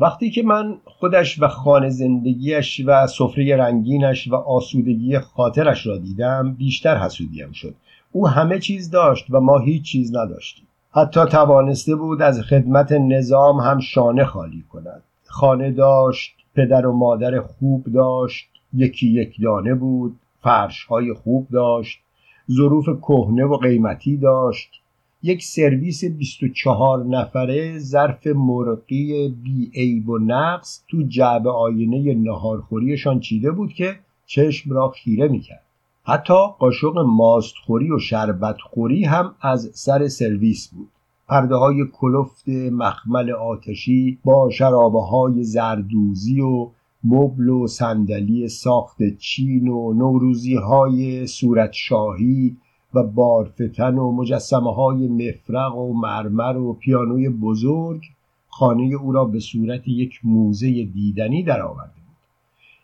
وقتی 0.00 0.30
که 0.30 0.42
من 0.42 0.76
خودش 0.84 1.42
و 1.42 1.48
خانه 1.48 1.88
زندگیش 1.88 2.82
و 2.86 3.06
سفره 3.06 3.56
رنگینش 3.56 4.28
و 4.28 4.34
آسودگی 4.34 5.18
خاطرش 5.18 5.86
را 5.86 5.98
دیدم 5.98 6.54
بیشتر 6.54 6.96
حسودیم 6.96 7.52
شد. 7.52 7.74
او 8.12 8.28
همه 8.28 8.58
چیز 8.58 8.90
داشت 8.90 9.26
و 9.30 9.40
ما 9.40 9.58
هیچ 9.58 9.82
چیز 9.82 10.16
نداشتیم. 10.16 10.66
حتی 10.90 11.24
توانسته 11.24 11.96
بود 11.96 12.22
از 12.22 12.40
خدمت 12.40 12.92
نظام 12.92 13.60
هم 13.60 13.80
شانه 13.80 14.24
خالی 14.24 14.64
کند. 14.72 15.02
خانه 15.26 15.70
داشت 15.70 16.34
پدر 16.54 16.86
و 16.86 16.92
مادر 16.92 17.40
خوب 17.40 17.84
داشت 17.94 18.48
یکی 18.74 19.08
یک 19.08 19.40
دانه 19.42 19.74
بود 19.74 20.16
فرش 20.42 20.84
های 20.84 21.12
خوب 21.12 21.48
داشت. 21.52 22.01
ظروف 22.50 22.84
کهنه 22.84 23.44
و 23.44 23.56
قیمتی 23.56 24.16
داشت. 24.16 24.82
یک 25.22 25.44
سرویس 25.44 26.04
24 26.04 27.04
نفره 27.04 27.78
ظرف 27.78 28.26
مرقی 28.26 29.28
بی 29.28 29.70
عیب 29.74 30.08
و 30.08 30.18
نقص 30.18 30.84
تو 30.88 31.02
جعب 31.02 31.48
آینه 31.48 32.14
نهارخوریشان 32.14 33.20
چیده 33.20 33.50
بود 33.50 33.72
که 33.72 33.94
چشم 34.26 34.72
را 34.72 34.88
خیره 34.88 35.28
می‌کرد. 35.28 35.62
حتی 36.04 36.34
قاشق 36.58 36.98
ماستخوری 36.98 37.90
و 37.90 37.98
شربتخوری 37.98 39.04
هم 39.04 39.34
از 39.40 39.70
سر 39.74 40.08
سرویس 40.08 40.68
بود. 40.68 40.88
پرده 41.28 41.54
های 41.54 41.84
کلفت 41.92 42.48
مخمل 42.48 43.30
آتشی 43.30 44.18
با 44.24 44.50
شرابه 44.50 45.00
های 45.00 45.44
زردوزی 45.44 46.40
و 46.40 46.70
مبل 47.04 47.48
و 47.48 47.66
صندلی 47.66 48.48
ساخت 48.48 49.16
چین 49.18 49.68
و 49.68 49.92
نوروزی 49.92 50.54
های 50.54 51.26
صورت 51.26 51.72
شاهی 51.72 52.56
و 52.94 53.02
بارفتن 53.02 53.98
و 53.98 54.12
مجسمه 54.12 54.74
های 54.74 55.08
مفرق 55.08 55.76
و 55.76 55.92
مرمر 55.92 56.56
و 56.56 56.72
پیانوی 56.72 57.28
بزرگ 57.28 58.02
خانه 58.48 58.94
او 58.94 59.12
را 59.12 59.24
به 59.24 59.40
صورت 59.40 59.88
یک 59.88 60.20
موزه 60.24 60.84
دیدنی 60.84 61.42
درآورده 61.42 61.92
بود. 61.94 62.16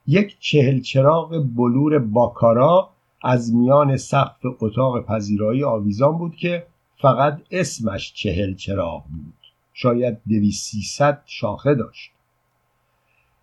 یک 0.06 0.36
چهل 0.40 0.80
چراغ 0.80 1.46
بلور 1.56 1.98
باکارا 1.98 2.90
از 3.22 3.54
میان 3.54 3.96
سقف 3.96 4.40
اتاق 4.60 5.04
پذیرایی 5.04 5.64
آویزان 5.64 6.18
بود 6.18 6.36
که 6.36 6.66
فقط 6.96 7.40
اسمش 7.50 8.12
چهل 8.12 8.54
چراغ 8.54 9.04
بود. 9.04 9.34
شاید 9.72 10.18
دویست 10.28 10.70
سیصد 10.70 11.22
شاخه 11.26 11.74
داشت. 11.74 12.10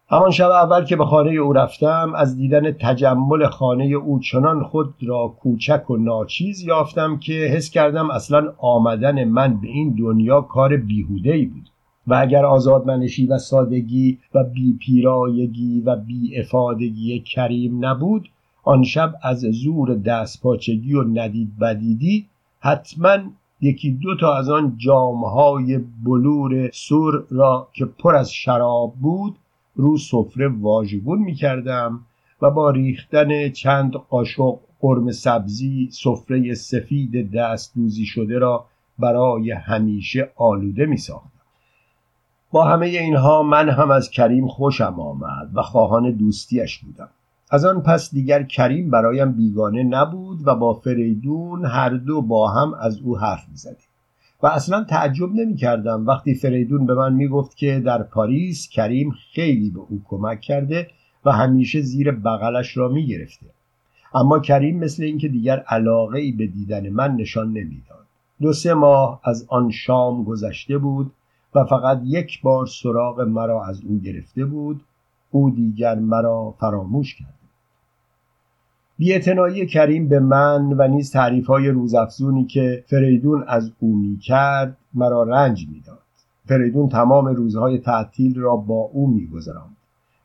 همان 0.10 0.32
شب 0.32 0.50
اول 0.50 0.86
که 0.86 0.96
به 0.96 1.06
خانه 1.06 1.32
او 1.32 1.54
رفتم 1.54 2.14
از 2.16 2.38
دیدن 2.38 2.72
تجمل 2.72 3.48
خانه 3.48 3.86
او 3.86 4.20
چنان 4.20 4.64
خود 4.64 4.94
را 5.08 5.28
کوچک 5.28 5.90
و 5.90 5.98
ناچیز 5.98 6.62
یافتم 6.62 7.18
که 7.18 7.34
حس 7.34 7.70
کردم 7.70 8.12
اصلا 8.12 8.54
آمدن 8.58 9.24
من 9.24 9.62
به 9.62 9.68
این 9.68 9.96
دنیا 10.00 10.42
کار 10.42 10.78
بیهوده 10.78 11.34
ای 11.34 11.46
بود. 11.46 11.70
و 12.08 12.16
اگر 12.22 12.46
آزادمنشی 12.46 13.28
و 13.28 13.38
سادگی 13.38 14.20
و 14.34 14.44
بی 14.44 14.78
پیرایگی 14.80 15.82
و 15.82 15.96
بی 15.96 16.40
افادگی 16.40 17.20
کریم 17.20 17.86
نبود 17.86 18.30
آن 18.64 18.84
شب 18.84 19.14
از 19.22 19.40
زور 19.40 19.96
دستپاچگی 19.96 20.94
و 20.94 21.04
ندید 21.04 21.60
بدیدی 21.60 22.26
حتما 22.60 23.18
یکی 23.62 23.92
دو 23.92 24.16
تا 24.16 24.36
از 24.36 24.50
آن 24.50 24.76
جامهای 24.78 25.80
بلور 26.04 26.70
سر 26.74 27.12
را 27.30 27.68
که 27.74 27.86
پر 27.86 28.16
از 28.16 28.32
شراب 28.32 28.94
بود 29.02 29.36
رو 29.76 29.98
سفره 29.98 30.48
واژگون 30.48 31.20
می 31.20 31.34
کردم 31.34 32.00
و 32.42 32.52
با 32.52 32.70
ریختن 32.70 33.50
چند 33.50 33.94
قاشق 33.94 34.58
قرم 34.80 35.12
سبزی 35.12 35.90
سفره 35.92 36.54
سفید 36.54 37.32
دست 37.32 37.76
دوزی 37.76 38.06
شده 38.06 38.40
را 38.40 38.66
برای 39.00 39.52
همیشه 39.52 40.32
آلوده 40.36 40.86
می 40.86 40.98
ساختم. 40.98 41.30
با 42.52 42.64
همه 42.64 42.86
اینها 42.86 43.44
من 43.44 43.70
هم 43.70 43.92
از 43.92 44.10
کریم 44.10 44.48
خوشم 44.48 45.00
آمد 45.00 45.50
و 45.54 45.62
خواهان 45.62 46.12
دوستیش 46.12 46.80
بودم 46.80 47.10
از 47.52 47.66
آن 47.66 47.82
پس 47.82 48.12
دیگر 48.12 48.44
کریم 48.44 48.90
برایم 48.90 49.32
بیگانه 49.32 49.84
نبود 49.84 50.48
و 50.48 50.56
با 50.56 50.74
فریدون 50.74 51.66
هر 51.66 51.90
دو 51.90 52.22
با 52.22 52.52
هم 52.52 52.74
از 52.74 53.00
او 53.00 53.18
حرف 53.18 53.50
می 53.50 53.58
زدیم. 53.58 53.85
و 54.46 54.48
اصلا 54.48 54.84
تعجب 54.84 55.36
نمی 55.36 55.56
کردم 55.56 56.08
وقتی 56.08 56.36
فریدون 56.36 56.86
به 56.86 56.94
من 56.94 57.14
می 57.14 57.28
گفت 57.28 57.58
که 57.58 57.80
در 57.80 58.04
پاریس 58.04 58.70
کریم 58.70 59.12
خیلی 59.34 59.70
به 59.70 59.80
او 59.80 60.02
کمک 60.06 60.42
کرده 60.42 60.88
و 61.26 61.32
همیشه 61.32 61.82
زیر 61.82 62.12
بغلش 62.12 62.78
را 62.78 62.88
می 62.88 63.08
گرفته. 63.08 63.46
اما 64.14 64.40
کریم 64.40 64.80
مثل 64.80 65.04
اینکه 65.04 65.28
دیگر 65.28 65.60
علاقه 65.60 66.20
ای 66.20 66.32
به 66.32 66.48
دیدن 66.48 66.90
من 66.90 67.16
نشان 67.16 67.48
نمی‌داد. 67.48 68.06
دو 68.42 68.54
سه 68.54 68.74
ماه 68.74 69.22
از 69.24 69.46
آن 69.50 69.72
شام 69.72 70.24
گذشته 70.24 70.78
بود 70.78 71.12
و 71.56 71.64
فقط 71.64 72.02
یک 72.04 72.42
بار 72.42 72.66
سراغ 72.66 73.22
مرا 73.22 73.66
از 73.66 73.82
او 73.82 74.00
گرفته 74.00 74.46
بود 74.46 74.82
او 75.32 75.50
دیگر 75.50 75.96
مرا 75.96 76.56
فراموش 76.60 77.16
کرد 77.16 77.35
بیاعتنایی 78.98 79.66
کریم 79.66 80.08
به 80.08 80.20
من 80.20 80.74
و 80.78 80.88
نیز 80.88 81.12
تعریف 81.12 81.48
های 81.48 81.70
روزافزونی 81.70 82.46
که 82.46 82.84
فریدون 82.88 83.44
از 83.48 83.72
او 83.80 83.96
می 83.96 84.18
کرد 84.18 84.78
مرا 84.94 85.24
رنج 85.24 85.68
می‌داد. 85.74 86.00
فریدون 86.46 86.90
تمام 86.90 87.26
روزهای 87.26 87.78
تعطیل 87.78 88.40
را 88.40 88.56
با 88.56 88.90
او 88.94 89.08
میگذراند 89.08 89.76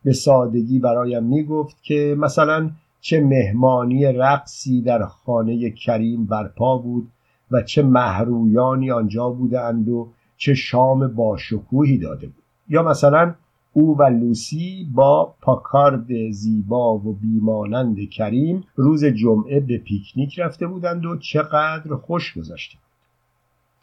به 0.05 0.12
سادگی 0.12 0.79
برایم 0.79 1.25
می‌گفت 1.25 1.83
که 1.83 2.17
مثلا 2.19 2.71
چه 3.00 3.21
مهمانی 3.21 4.05
رقصی 4.05 4.83
در 4.83 5.05
خانه 5.05 5.71
کریم 5.71 6.27
برپا 6.27 6.79
بود 6.79 7.09
و 7.50 7.62
چه 7.62 7.83
محرویانی 7.83 8.91
آنجا 8.91 9.31
بودند 9.31 9.89
و 9.89 10.09
چه 10.37 10.55
شام 10.55 11.09
باشکوهی 11.09 11.99
داده 11.99 12.27
بود 12.27 12.45
یا 12.69 12.83
مثلا 12.83 13.35
او 13.73 13.99
و 13.99 14.03
لوسی 14.03 14.89
با 14.95 15.35
پاکارد 15.41 16.31
زیبا 16.31 16.95
و 16.95 17.12
بیمانند 17.12 18.09
کریم 18.09 18.65
روز 18.77 19.05
جمعه 19.05 19.61
به 19.61 19.79
پیکنیک 19.79 20.39
رفته 20.39 20.67
بودند 20.67 21.07
و 21.07 21.17
چقدر 21.17 21.95
خوش 21.95 22.39
گذشته 22.39 22.79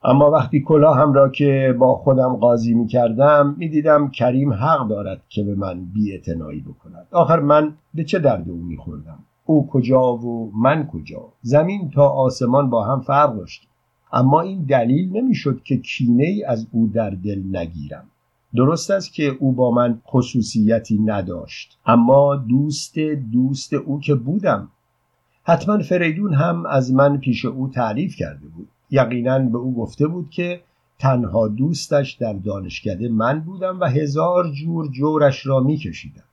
اما 0.04 0.32
وقتی 0.32 0.62
کلاهم 0.62 1.14
را 1.14 1.30
که 1.30 1.76
با 1.80 1.96
خودم 1.96 2.36
قاضی 2.36 2.74
می 2.74 2.88
کردم 2.88 3.56
می 3.58 3.70
دیدم 3.70 4.10
کریم 4.10 4.54
حق 4.54 4.88
دارد 4.88 5.22
که 5.30 5.44
به 5.44 5.56
من 5.56 5.86
بی 5.86 6.18
بکند. 6.62 7.08
آخر 7.12 7.40
من 7.40 7.74
به 7.94 8.04
چه 8.04 8.20
درد 8.20 8.50
او 8.50 8.58
می 8.58 8.78
خوردم 8.78 9.20
او 9.46 9.68
کجا 9.68 10.14
و 10.14 10.52
من 10.56 10.88
کجا؟ 10.88 11.34
زمین 11.42 11.90
تا 11.90 12.10
آسمان 12.10 12.70
با 12.70 12.84
هم 12.84 13.02
فرق 13.02 13.38
داشتیم. 13.38 13.70
اما 14.14 14.42
این 14.42 14.64
دلیل 14.64 15.18
نمی‌شد 15.18 15.62
که 15.64 15.78
کینه 15.78 16.24
ای 16.24 16.44
از 16.44 16.68
او 16.72 16.92
در 16.94 17.10
دل 17.10 17.44
نگیرم. 17.58 18.06
درست 18.56 18.92
است 18.92 19.14
که 19.14 19.24
او 19.40 19.52
با 19.52 19.72
من 19.72 20.02
خصوصیتی 20.08 20.98
نداشت 20.98 21.78
اما 21.86 22.36
دوست 22.36 23.00
دوست 23.32 23.74
او 23.74 24.00
که 24.00 24.16
بودم. 24.16 24.70
حتما 25.44 25.80
فریدون 25.80 26.34
هم 26.34 26.66
از 26.66 26.94
من 26.94 27.18
پیش 27.18 27.46
او 27.46 27.70
تعریف 27.70 28.16
کرده 28.16 28.48
بود. 28.48 28.68
یقینا 28.90 29.40
به 29.40 29.58
او 29.58 29.76
گفته 29.76 30.08
بود 30.08 30.30
که 30.30 30.62
تنها 31.00 31.48
دوستش 31.48 32.14
در 32.14 32.34
دانشکده 32.34 33.10
من 33.10 33.40
بودم 33.40 33.80
و 33.80 33.86
هزار 33.86 34.52
جور 34.52 34.92
جورش 34.92 35.46
را 35.46 35.60
میکشیدم. 35.60 36.24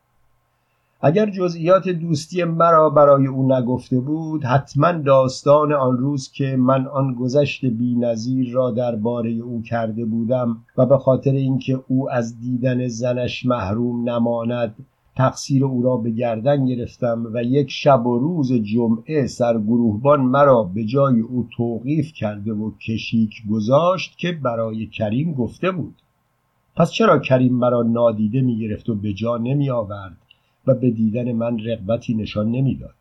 اگر 1.06 1.30
جزئیات 1.30 1.88
دوستی 1.88 2.44
مرا 2.44 2.90
برای 2.90 3.26
او 3.26 3.52
نگفته 3.52 4.00
بود 4.00 4.44
حتما 4.44 4.92
داستان 4.92 5.72
آن 5.72 5.98
روز 5.98 6.32
که 6.32 6.56
من 6.56 6.86
آن 6.86 7.14
گذشت 7.14 7.64
بینظیر 7.64 8.52
را 8.52 8.70
درباره 8.70 9.30
او 9.30 9.62
کرده 9.62 10.04
بودم 10.04 10.56
و 10.76 10.86
به 10.86 10.98
خاطر 10.98 11.30
اینکه 11.30 11.80
او 11.88 12.10
از 12.10 12.40
دیدن 12.40 12.88
زنش 12.88 13.46
محروم 13.46 14.10
نماند 14.10 14.74
تقصیر 15.16 15.64
او 15.64 15.82
را 15.82 15.96
به 15.96 16.10
گردن 16.10 16.66
گرفتم 16.66 17.26
و 17.34 17.42
یک 17.42 17.70
شب 17.70 18.06
و 18.06 18.18
روز 18.18 18.52
جمعه 18.52 19.26
سرگروهبان 19.26 20.20
مرا 20.20 20.62
به 20.62 20.84
جای 20.84 21.20
او 21.20 21.48
توقیف 21.56 22.12
کرده 22.12 22.52
و 22.52 22.70
کشیک 22.86 23.42
گذاشت 23.50 24.18
که 24.18 24.32
برای 24.32 24.86
کریم 24.86 25.32
گفته 25.32 25.70
بود. 25.70 25.94
پس 26.76 26.90
چرا 26.90 27.18
کریم 27.18 27.54
مرا 27.54 27.82
نادیده 27.82 28.40
می 28.40 28.58
گرفت 28.58 28.88
و 28.88 28.94
به 28.94 29.12
جا 29.12 29.36
نمی 29.36 29.70
آورد 29.70 30.16
و 30.66 30.74
به 30.74 30.90
دیدن 30.90 31.32
من 31.32 31.58
رغبتی 31.58 32.14
نشان 32.14 32.50
نمی‌داد. 32.50 32.94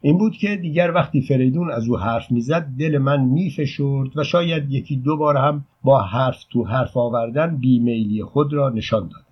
این 0.00 0.18
بود 0.18 0.32
که 0.32 0.56
دیگر 0.56 0.92
وقتی 0.94 1.22
فریدون 1.22 1.70
از 1.70 1.88
او 1.88 1.98
حرف 1.98 2.30
می‌زد 2.30 2.66
دل 2.78 2.98
من 2.98 3.20
میفشرد 3.20 4.16
و 4.16 4.24
شاید 4.24 4.72
یکی 4.72 4.96
دو 4.96 5.16
بار 5.16 5.36
هم 5.36 5.64
با 5.82 6.02
حرف 6.02 6.44
تو 6.50 6.64
حرف 6.64 6.96
آوردن 6.96 7.56
بیمیلی 7.56 8.22
خود 8.22 8.52
را 8.52 8.70
نشان 8.70 9.00
داد 9.00 9.24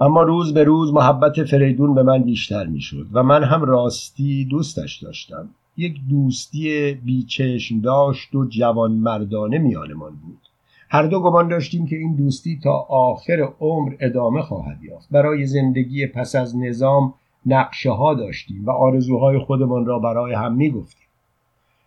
اما 0.00 0.22
روز 0.22 0.54
به 0.54 0.64
روز 0.64 0.92
محبت 0.92 1.44
فریدون 1.44 1.94
به 1.94 2.02
من 2.02 2.22
بیشتر 2.22 2.66
می‌شد 2.66 3.06
و 3.12 3.22
من 3.22 3.44
هم 3.44 3.62
راستی 3.62 4.44
دوستش 4.44 5.02
داشتم. 5.02 5.48
یک 5.76 6.00
دوستی 6.10 6.92
بیچشم 6.92 7.80
داشت 7.80 8.34
و 8.34 8.44
جوان 8.44 8.92
مردانه 8.92 9.58
میانمان 9.58 10.10
بود. 10.10 10.43
هر 10.90 11.06
دو 11.06 11.20
گمان 11.20 11.48
داشتیم 11.48 11.86
که 11.86 11.96
این 11.96 12.14
دوستی 12.14 12.60
تا 12.62 12.72
آخر 12.88 13.48
عمر 13.60 13.94
ادامه 14.00 14.42
خواهد 14.42 14.82
یافت. 14.82 15.08
برای 15.10 15.46
زندگی 15.46 16.06
پس 16.06 16.34
از 16.36 16.56
نظام 16.56 17.14
نقشه 17.46 17.90
ها 17.90 18.14
داشتیم 18.14 18.64
و 18.64 18.70
آرزوهای 18.70 19.38
خودمان 19.38 19.86
را 19.86 19.98
برای 19.98 20.34
هم 20.34 20.54
می 20.54 20.70
گفتیم. 20.70 21.06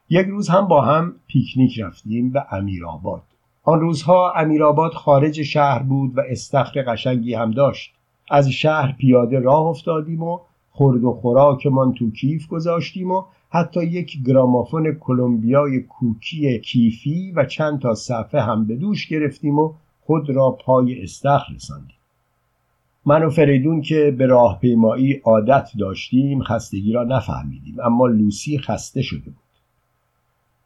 یک 0.09 0.27
روز 0.27 0.49
هم 0.49 0.67
با 0.67 0.81
هم 0.81 1.13
پیکنیک 1.27 1.79
رفتیم 1.79 2.29
به 2.29 2.53
امیرآباد. 2.53 3.23
آن 3.63 3.79
روزها 3.79 4.31
امیرآباد 4.31 4.91
خارج 4.91 5.41
شهر 5.41 5.83
بود 5.83 6.17
و 6.17 6.21
استخر 6.29 6.83
قشنگی 6.87 7.33
هم 7.33 7.51
داشت. 7.51 7.93
از 8.29 8.49
شهر 8.49 8.91
پیاده 8.91 9.39
راه 9.39 9.67
افتادیم 9.67 10.23
و 10.23 10.39
خورد 10.71 11.03
و 11.03 11.13
خوراکمان 11.13 11.93
تو 11.93 12.11
کیف 12.11 12.47
گذاشتیم 12.47 13.11
و 13.11 13.23
حتی 13.49 13.83
یک 13.83 14.23
گرامافون 14.23 14.93
کلمبیای 14.93 15.79
کوکی 15.79 16.59
کیفی 16.59 17.31
و 17.31 17.45
چند 17.45 17.79
تا 17.79 17.93
صفحه 17.93 18.41
هم 18.41 18.67
به 18.67 18.75
دوش 18.75 19.07
گرفتیم 19.07 19.59
و 19.59 19.73
خود 20.01 20.29
را 20.29 20.51
پای 20.51 21.03
استخر 21.03 21.53
رساندیم. 21.55 21.97
من 23.05 23.23
و 23.23 23.29
فریدون 23.29 23.81
که 23.81 24.15
به 24.17 24.25
راهپیمایی 24.25 25.13
عادت 25.13 25.69
داشتیم 25.79 26.43
خستگی 26.43 26.91
را 26.91 27.03
نفهمیدیم 27.03 27.79
اما 27.79 28.07
لوسی 28.07 28.57
خسته 28.57 29.01
شده 29.01 29.25
بود. 29.25 29.35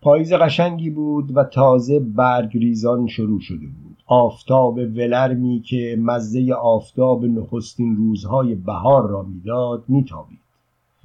پاییز 0.02 0.34
قشنگی 0.34 0.90
بود 0.90 1.38
و 1.38 1.44
تازه 1.44 2.00
برگ 2.00 2.58
ریزان 2.58 3.08
شروع 3.08 3.40
شده 3.40 3.68
بود. 3.68 3.98
آفتاب 4.06 4.78
ولرمی 4.78 5.62
که 5.62 5.98
مزه 6.00 6.54
آفتاب 6.54 7.26
نخستین 7.26 7.96
روزهای 7.96 8.56
بهار 8.56 9.10
را 9.10 9.24
می‌داد 9.24 9.84
میتابید. 9.88 10.41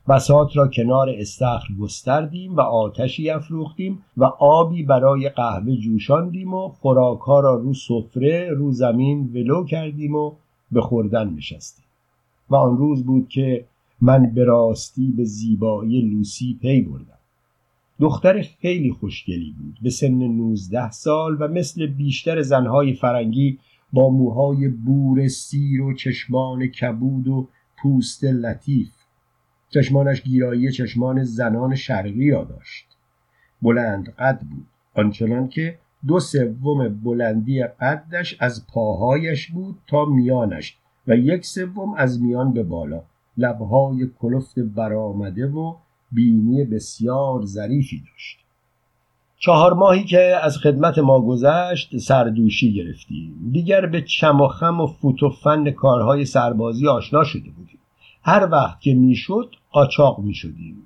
بسات 0.08 0.56
را 0.56 0.68
کنار 0.68 1.10
استخر 1.10 1.74
گستردیم 1.80 2.56
و 2.56 2.60
آتشی 2.60 3.30
افروختیم 3.30 3.98
و 4.16 4.24
آبی 4.24 4.82
برای 4.82 5.28
قهوه 5.28 5.76
جوشاندیم 5.76 6.54
و 6.54 6.68
خوراکها 6.68 7.40
را 7.40 7.54
رو 7.54 7.74
سفره 7.74 8.50
رو 8.50 8.72
زمین 8.72 9.30
ولو 9.34 9.64
کردیم 9.64 10.14
و 10.14 10.32
به 10.72 10.80
خوردن 10.80 11.30
نشستیم. 11.30 11.84
و 12.50 12.56
آن 12.56 12.76
روز 12.76 13.04
بود 13.04 13.28
که 13.28 13.64
من 14.00 14.34
به 14.34 14.44
راستی 14.44 15.12
به 15.16 15.24
زیبایی 15.24 16.00
لوسی 16.00 16.58
پی 16.60 16.80
بردم. 16.80 17.18
دختر 18.00 18.42
خیلی 18.42 18.92
خوشگلی 18.92 19.54
بود 19.58 19.78
به 19.82 19.90
سن 19.90 20.14
نوزده 20.14 20.90
سال 20.90 21.36
و 21.40 21.48
مثل 21.48 21.86
بیشتر 21.86 22.42
زنهای 22.42 22.92
فرنگی 22.92 23.58
با 23.92 24.08
موهای 24.08 24.68
بور 24.68 25.28
سیر 25.28 25.82
و 25.82 25.94
چشمان 25.94 26.66
کبود 26.66 27.28
و 27.28 27.48
پوست 27.82 28.24
لطیف. 28.24 28.95
چشمانش 29.70 30.22
گیرایی 30.22 30.72
چشمان 30.72 31.24
زنان 31.24 31.74
شرقی 31.74 32.30
را 32.30 32.44
داشت. 32.44 32.86
بلند 33.62 34.14
قد 34.18 34.40
بود 34.40 34.66
آنچنان 34.94 35.48
که 35.48 35.78
دو 36.06 36.20
سوم 36.20 36.88
بلندی 36.88 37.62
قدش 37.62 38.36
از 38.40 38.66
پاهایش 38.66 39.50
بود 39.50 39.78
تا 39.86 40.04
میانش 40.04 40.76
و 41.06 41.16
یک 41.16 41.46
سوم 41.46 41.94
از 41.94 42.22
میان 42.22 42.52
به 42.52 42.62
بالا. 42.62 43.02
لبهای 43.36 44.10
کلفت 44.18 44.58
برآمده 44.58 45.46
و 45.46 45.74
بینی 46.12 46.64
بسیار 46.64 47.44
ظریفی 47.44 47.98
داشت. 47.98 48.38
چهار 49.38 49.72
ماهی 49.74 50.04
که 50.04 50.36
از 50.42 50.58
خدمت 50.58 50.98
ما 50.98 51.20
گذشت 51.20 51.98
سردوشی 51.98 52.74
گرفتیم. 52.74 53.50
دیگر 53.52 53.86
به 53.86 54.02
چم 54.02 54.40
و 54.40 54.48
خم 54.48 54.80
و 54.80 54.86
فوت 54.86 55.22
و 55.22 55.30
فن 55.30 55.70
کارهای 55.70 56.24
سربازی 56.24 56.88
آشنا 56.88 57.24
شده 57.24 57.50
بودیم. 57.50 57.78
هر 58.28 58.48
وقت 58.52 58.80
که 58.80 58.94
می‌شد 58.94 59.50
قاچاق 59.70 60.18
می‌شدیم. 60.18 60.76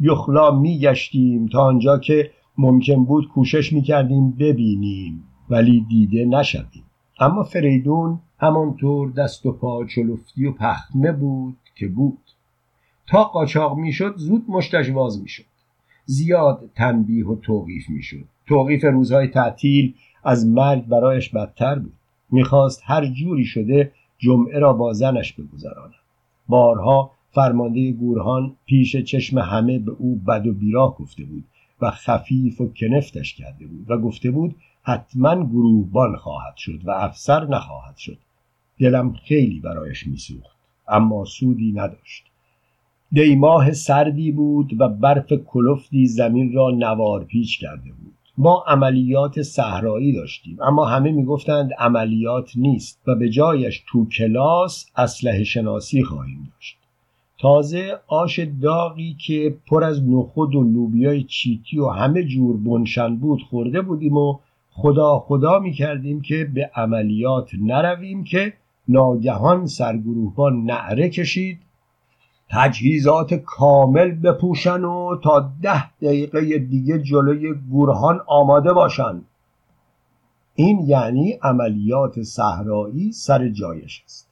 یخلا 0.00 0.50
میگشتیم 0.50 1.46
تا 1.46 1.60
آنجا 1.60 1.98
که 1.98 2.30
ممکن 2.58 3.04
بود 3.04 3.28
کوشش 3.28 3.72
می‌کردیم 3.72 4.30
ببینیم 4.30 5.24
ولی 5.50 5.86
دیده 5.88 6.24
نشویم. 6.24 6.84
اما 7.20 7.42
فریدون 7.42 8.20
همانطور 8.38 9.10
دست 9.10 9.46
و 9.46 9.52
پا 9.52 9.86
چلفتی 9.86 10.46
و 10.46 10.52
پخمه 10.52 11.12
بود 11.12 11.56
که 11.76 11.88
بود. 11.88 12.18
تا 13.06 13.24
قاچاق 13.24 13.76
می‌شد 13.76 14.14
زود 14.16 14.44
مشتش 14.48 14.90
واز 14.90 15.22
می‌شد. 15.22 15.44
زیاد 16.04 16.70
تنبیه 16.74 17.26
و 17.26 17.36
توقیف 17.36 17.90
می‌شد. 17.90 18.24
توقیف 18.46 18.84
روزهای 18.84 19.28
تعطیل 19.28 19.94
از 20.24 20.46
مرگ 20.46 20.86
برایش 20.86 21.28
بدتر 21.28 21.78
بود. 21.78 21.92
می‌خواست 22.30 22.82
هر 22.84 23.06
جوری 23.06 23.44
شده 23.44 23.92
جمعه 24.18 24.58
را 24.58 24.72
با 24.72 24.92
زنش 24.92 25.32
بگذراند. 25.32 26.03
بارها 26.48 27.10
فرمانده 27.30 27.92
گورهان 27.92 28.56
پیش 28.66 28.96
چشم 28.96 29.38
همه 29.38 29.78
به 29.78 29.92
او 29.98 30.16
بد 30.16 30.46
و 30.46 30.52
بیراه 30.52 30.96
گفته 30.96 31.24
بود 31.24 31.44
و 31.80 31.90
خفیف 31.90 32.60
و 32.60 32.72
کنفتش 32.72 33.34
کرده 33.34 33.66
بود 33.66 33.90
و 33.90 33.98
گفته 33.98 34.30
بود 34.30 34.54
حتما 34.82 35.44
گروهبان 35.44 36.16
خواهد 36.16 36.56
شد 36.56 36.80
و 36.84 36.90
افسر 36.90 37.46
نخواهد 37.46 37.96
شد. 37.96 38.18
دلم 38.80 39.12
خیلی 39.12 39.60
برایش 39.60 40.06
میسوخت 40.06 40.56
اما 40.88 41.24
سودی 41.24 41.72
نداشت. 41.72 42.24
دیماه 43.12 43.72
سردی 43.72 44.32
بود 44.32 44.80
و 44.80 44.88
برف 44.88 45.32
کلفتی 45.32 46.06
زمین 46.06 46.52
را 46.52 46.70
نوار 46.70 47.24
پیچ 47.24 47.60
کرده 47.60 47.92
بود. 47.92 48.13
ما 48.38 48.64
عملیات 48.66 49.42
صحرایی 49.42 50.12
داشتیم. 50.12 50.58
اما 50.62 50.84
همه 50.84 51.12
می‌گفتند 51.12 51.70
عملیات 51.78 52.52
نیست 52.56 53.00
و 53.06 53.14
به 53.14 53.28
جایش 53.28 53.84
تو 53.86 54.08
کلاس 54.08 54.86
اسلحه 54.96 55.44
شناسی 55.44 56.02
خواهیم 56.02 56.48
داشت. 56.54 56.76
تازه 57.38 57.98
آش 58.06 58.40
داغی 58.62 59.16
که 59.26 59.56
پر 59.66 59.84
از 59.84 60.08
نخود 60.08 60.54
و 60.54 60.62
لوبیای 60.62 61.22
چیتی 61.22 61.78
و 61.78 61.88
همه 61.88 62.24
جور 62.24 62.56
بنشن 62.56 63.16
بود 63.16 63.42
خورده 63.42 63.80
بودیم 63.82 64.16
و 64.16 64.38
خدا 64.70 65.18
خدا 65.18 65.58
می 65.58 65.72
کردیم 65.72 66.20
که 66.20 66.50
به 66.54 66.70
عملیات 66.74 67.50
نرویم 67.60 68.24
که 68.24 68.52
ناگهان 68.88 69.66
سرگروهبان 69.66 70.64
نعره 70.64 71.08
کشید 71.08 71.58
تجهیزات 72.50 73.34
کامل 73.34 74.10
بپوشن 74.10 74.84
و 74.84 75.16
تا 75.22 75.50
ده 75.62 75.90
دقیقه 75.90 76.58
دیگه 76.58 76.98
جلوی 76.98 77.54
گورهان 77.70 78.20
آماده 78.26 78.72
باشن. 78.72 79.22
این 80.54 80.80
یعنی 80.86 81.38
عملیات 81.42 82.22
صحرایی 82.22 83.12
سر 83.12 83.48
جایش 83.48 84.02
است. 84.04 84.28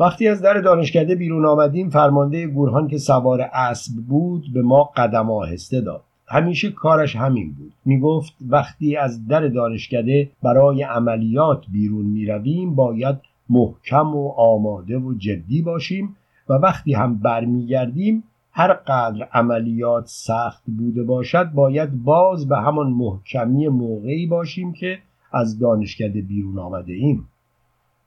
وقتی 0.00 0.28
از 0.28 0.42
در 0.42 0.54
دانشکده 0.54 1.14
بیرون 1.14 1.46
آمدیم 1.46 1.90
فرمانده 1.90 2.46
گورهان 2.46 2.88
که 2.88 2.98
سوار 2.98 3.40
اسب 3.52 3.92
بود 4.08 4.44
به 4.54 4.62
ما 4.62 4.84
قدم 4.96 5.30
آهسته 5.30 5.80
داد. 5.80 6.02
همیشه 6.28 6.70
کارش 6.70 7.16
همین 7.16 7.52
بود. 7.52 7.72
می‌گفت 7.84 8.32
وقتی 8.48 8.96
از 8.96 9.26
در 9.26 9.48
دانشکده 9.48 10.30
برای 10.42 10.82
عملیات 10.82 11.64
بیرون 11.72 12.06
می‌رویم 12.06 12.74
باید 12.74 13.16
محکم 13.50 14.16
و 14.16 14.28
آماده 14.28 14.98
و 14.98 15.14
جدی 15.14 15.62
باشیم 15.62 16.16
و 16.50 16.52
وقتی 16.52 16.94
هم 16.94 17.18
برمیگردیم 17.18 18.24
هر 18.52 18.72
قدر 18.72 19.28
عملیات 19.32 20.06
سخت 20.06 20.62
بوده 20.78 21.02
باشد 21.02 21.50
باید 21.50 22.04
باز 22.04 22.48
به 22.48 22.56
همان 22.58 22.86
محکمی 22.86 23.68
موقعی 23.68 24.26
باشیم 24.26 24.72
که 24.72 24.98
از 25.32 25.58
دانشکده 25.58 26.22
بیرون 26.22 26.58
آمده 26.58 26.92
ایم. 26.92 27.28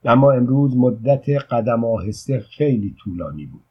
اما 0.06 0.32
امروز 0.32 0.77
مدت 0.77 1.29
قدم 1.29 1.86
آهسته 1.86 2.39
خیلی 2.39 2.95
طولانی 3.03 3.45
بود. 3.45 3.62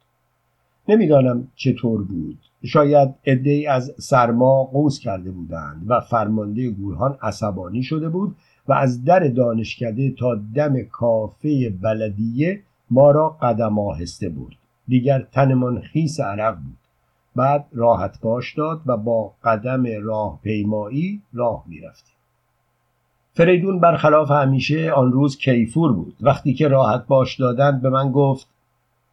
نمی‌دانم 0.89 1.49
چطور 1.55 2.05
بود. 2.05 2.39
شاید 2.65 3.15
عدهای 3.27 3.67
از 3.67 3.95
سرما 3.99 4.65
قوس 4.65 4.99
کرده 4.99 5.31
بودند 5.31 5.85
و 5.87 6.01
فرمانده 6.01 6.71
گورهان 6.71 7.19
عصبانی 7.23 7.83
شده 7.83 8.09
بود 8.09 8.37
و 8.69 8.73
از 8.73 9.05
در 9.05 9.21
دانشکده 9.21 10.11
تا 10.11 10.41
دم 10.55 10.83
کافه 10.83 11.71
بلدیه 11.71 12.63
ما 12.91 13.11
را 13.11 13.29
قدم 13.29 13.79
آهسته 13.79 14.29
برد. 14.29 14.62
دیگر 14.93 15.23
تنمان 15.23 15.81
خیس 15.81 16.21
عرق 16.21 16.57
بود. 16.57 16.79
بعد 17.37 17.67
راحت 17.73 18.21
باش 18.21 18.55
داد 18.55 18.81
و 18.87 18.97
با 18.97 19.33
قدم 19.45 19.87
راه 20.03 20.41
پیمایی 20.43 21.23
راه 21.33 21.65
می‌رفتیم. 21.67 22.15
فریدون 23.35 23.81
برخلاف 23.81 24.31
همیشه 24.31 24.93
آن 24.93 25.13
روز 25.13 25.37
کیفور 25.37 25.93
بود. 25.93 26.15
وقتی 26.21 26.55
که 26.55 26.69
راحت 26.69 27.07
باش 27.07 27.41
دادند 27.41 27.83
به 27.83 27.91
من 27.91 28.13
گفت 28.13 28.49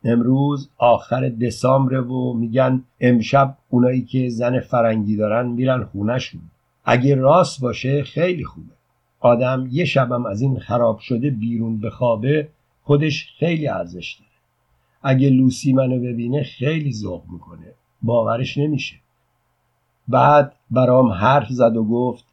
امروز 0.03 0.69
آخر 0.77 1.29
دسامبر 1.29 1.99
و 1.99 2.33
میگن 2.33 2.83
امشب 2.99 3.57
اونایی 3.69 4.01
که 4.01 4.29
زن 4.29 4.59
فرنگی 4.59 5.17
دارن 5.17 5.47
میرن 5.47 5.83
خونهشون. 5.83 6.41
اگه 6.85 7.15
راست 7.15 7.61
باشه 7.61 8.03
خیلی 8.03 8.43
خوبه. 8.43 8.73
آدم 9.19 9.67
یه 9.71 9.85
شبم 9.85 10.25
از 10.25 10.41
این 10.41 10.59
خراب 10.59 10.99
شده 10.99 11.29
بیرون 11.29 11.81
بخوابه 11.81 12.47
خودش 12.83 13.33
خیلی 13.37 13.67
ارزش 13.67 14.13
داره 14.19 14.28
اگه 15.01 15.29
لوسی 15.29 15.73
منو 15.73 15.99
ببینه 15.99 16.43
خیلی 16.43 16.93
ذوق 16.93 17.23
می‌کنه. 17.31 17.73
باورش 18.01 18.57
نمیشه. 18.57 18.95
بعد 20.07 20.53
برام 20.71 21.07
حرف 21.07 21.49
زد 21.49 21.77
و 21.77 21.83
گفت 21.83 22.25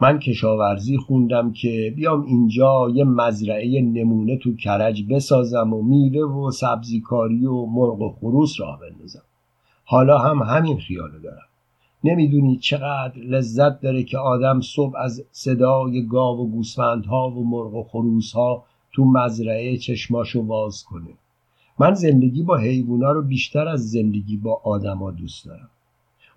من 0.00 0.18
کشاورزی 0.18 0.96
خوندم 0.96 1.52
که 1.52 1.92
بیام 1.96 2.24
اینجا 2.26 2.90
یه 2.94 3.04
مزرعه 3.04 3.80
نمونه 3.80 4.36
تو 4.36 4.56
کرج 4.56 5.04
بسازم 5.10 5.72
و 5.72 5.82
میوه 5.82 6.22
و 6.22 6.50
سبزیکاری 6.50 7.46
و 7.46 7.66
مرغ 7.66 8.00
و 8.00 8.12
خروس 8.20 8.60
راه 8.60 8.80
بندازم. 8.80 9.22
حالا 9.84 10.18
هم 10.18 10.42
همین 10.42 10.78
خیالو 10.78 11.18
دارم. 11.18 11.48
نمی‌دونی 12.04 12.56
چقدر 12.56 13.18
لذت 13.18 13.80
داره 13.80 14.02
که 14.02 14.18
آدم 14.18 14.60
صبح 14.60 14.96
از 14.96 15.24
صدای 15.32 16.06
گاو 16.06 16.40
و 16.40 16.50
گوسفندها 16.50 17.30
و 17.30 17.48
مرغ 17.48 17.74
و 17.74 17.82
خروسها 17.82 18.64
تو 18.92 19.04
مزرعه 19.04 19.76
چشماشو 19.76 20.42
باز 20.42 20.84
کنه. 20.84 21.10
من 21.78 21.94
زندگی 21.94 22.42
با 22.42 22.56
حیوونا 22.56 23.12
رو 23.12 23.22
بیشتر 23.22 23.68
از 23.68 23.90
زندگی 23.90 24.36
با 24.36 24.60
آدما 24.64 25.10
دوست 25.10 25.46
دارم. 25.46 25.70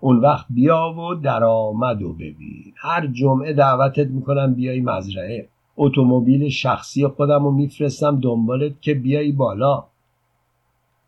اون 0.00 0.18
وقت 0.18 0.46
بیا 0.50 0.94
و 0.98 1.14
درآمد 1.14 2.02
و 2.02 2.12
ببین. 2.12 2.72
هر 2.76 3.06
جمعه 3.06 3.52
دعوتت 3.52 4.06
می‌کنم 4.06 4.54
بیای 4.54 4.80
مزرعه. 4.80 5.48
اتومبیل 5.76 6.48
شخصی 6.48 7.06
خودم 7.06 7.44
رو 7.44 7.50
میفرستم 7.50 8.20
دنبالت 8.20 8.82
که 8.82 8.94
بیای 8.94 9.32
بالا. 9.32 9.84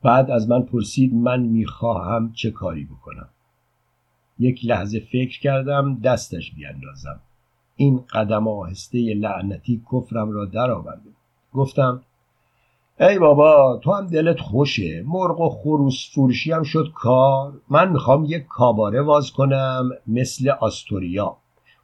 بعد 0.02 0.30
از 0.30 0.48
من 0.48 0.62
پرسید 0.62 1.14
من 1.14 1.42
می‌خواهم 1.42 2.32
چه 2.32 2.50
کاری 2.50 2.84
بکنم. 2.84 3.28
یک 4.38 4.64
لحظه 4.64 5.00
فکر 5.00 5.40
کردم 5.40 6.00
دستش 6.00 6.52
بیاندازم. 6.52 7.20
این 7.76 8.00
قدم 8.12 8.48
آهسته 8.48 8.98
لعنتی 8.98 9.82
کفرم 9.92 10.30
را 10.30 10.44
درآورده 10.44 11.10
گفتم 11.52 12.02
ای 13.00 13.18
بابا 13.18 13.80
تو 13.82 13.92
هم 13.92 14.06
دلت 14.06 14.40
خوشه. 14.40 15.04
مرغ 15.06 15.40
و 15.40 15.48
خروس 15.48 16.10
فروشی 16.12 16.52
هم 16.52 16.62
شد 16.62 16.92
کار. 16.94 17.52
من 17.70 17.92
می‌خوام 17.92 18.24
یک 18.24 18.46
کاباره 18.46 19.02
واز 19.02 19.30
کنم 19.30 19.90
مثل 20.06 20.48
آستوریا. 20.48 21.36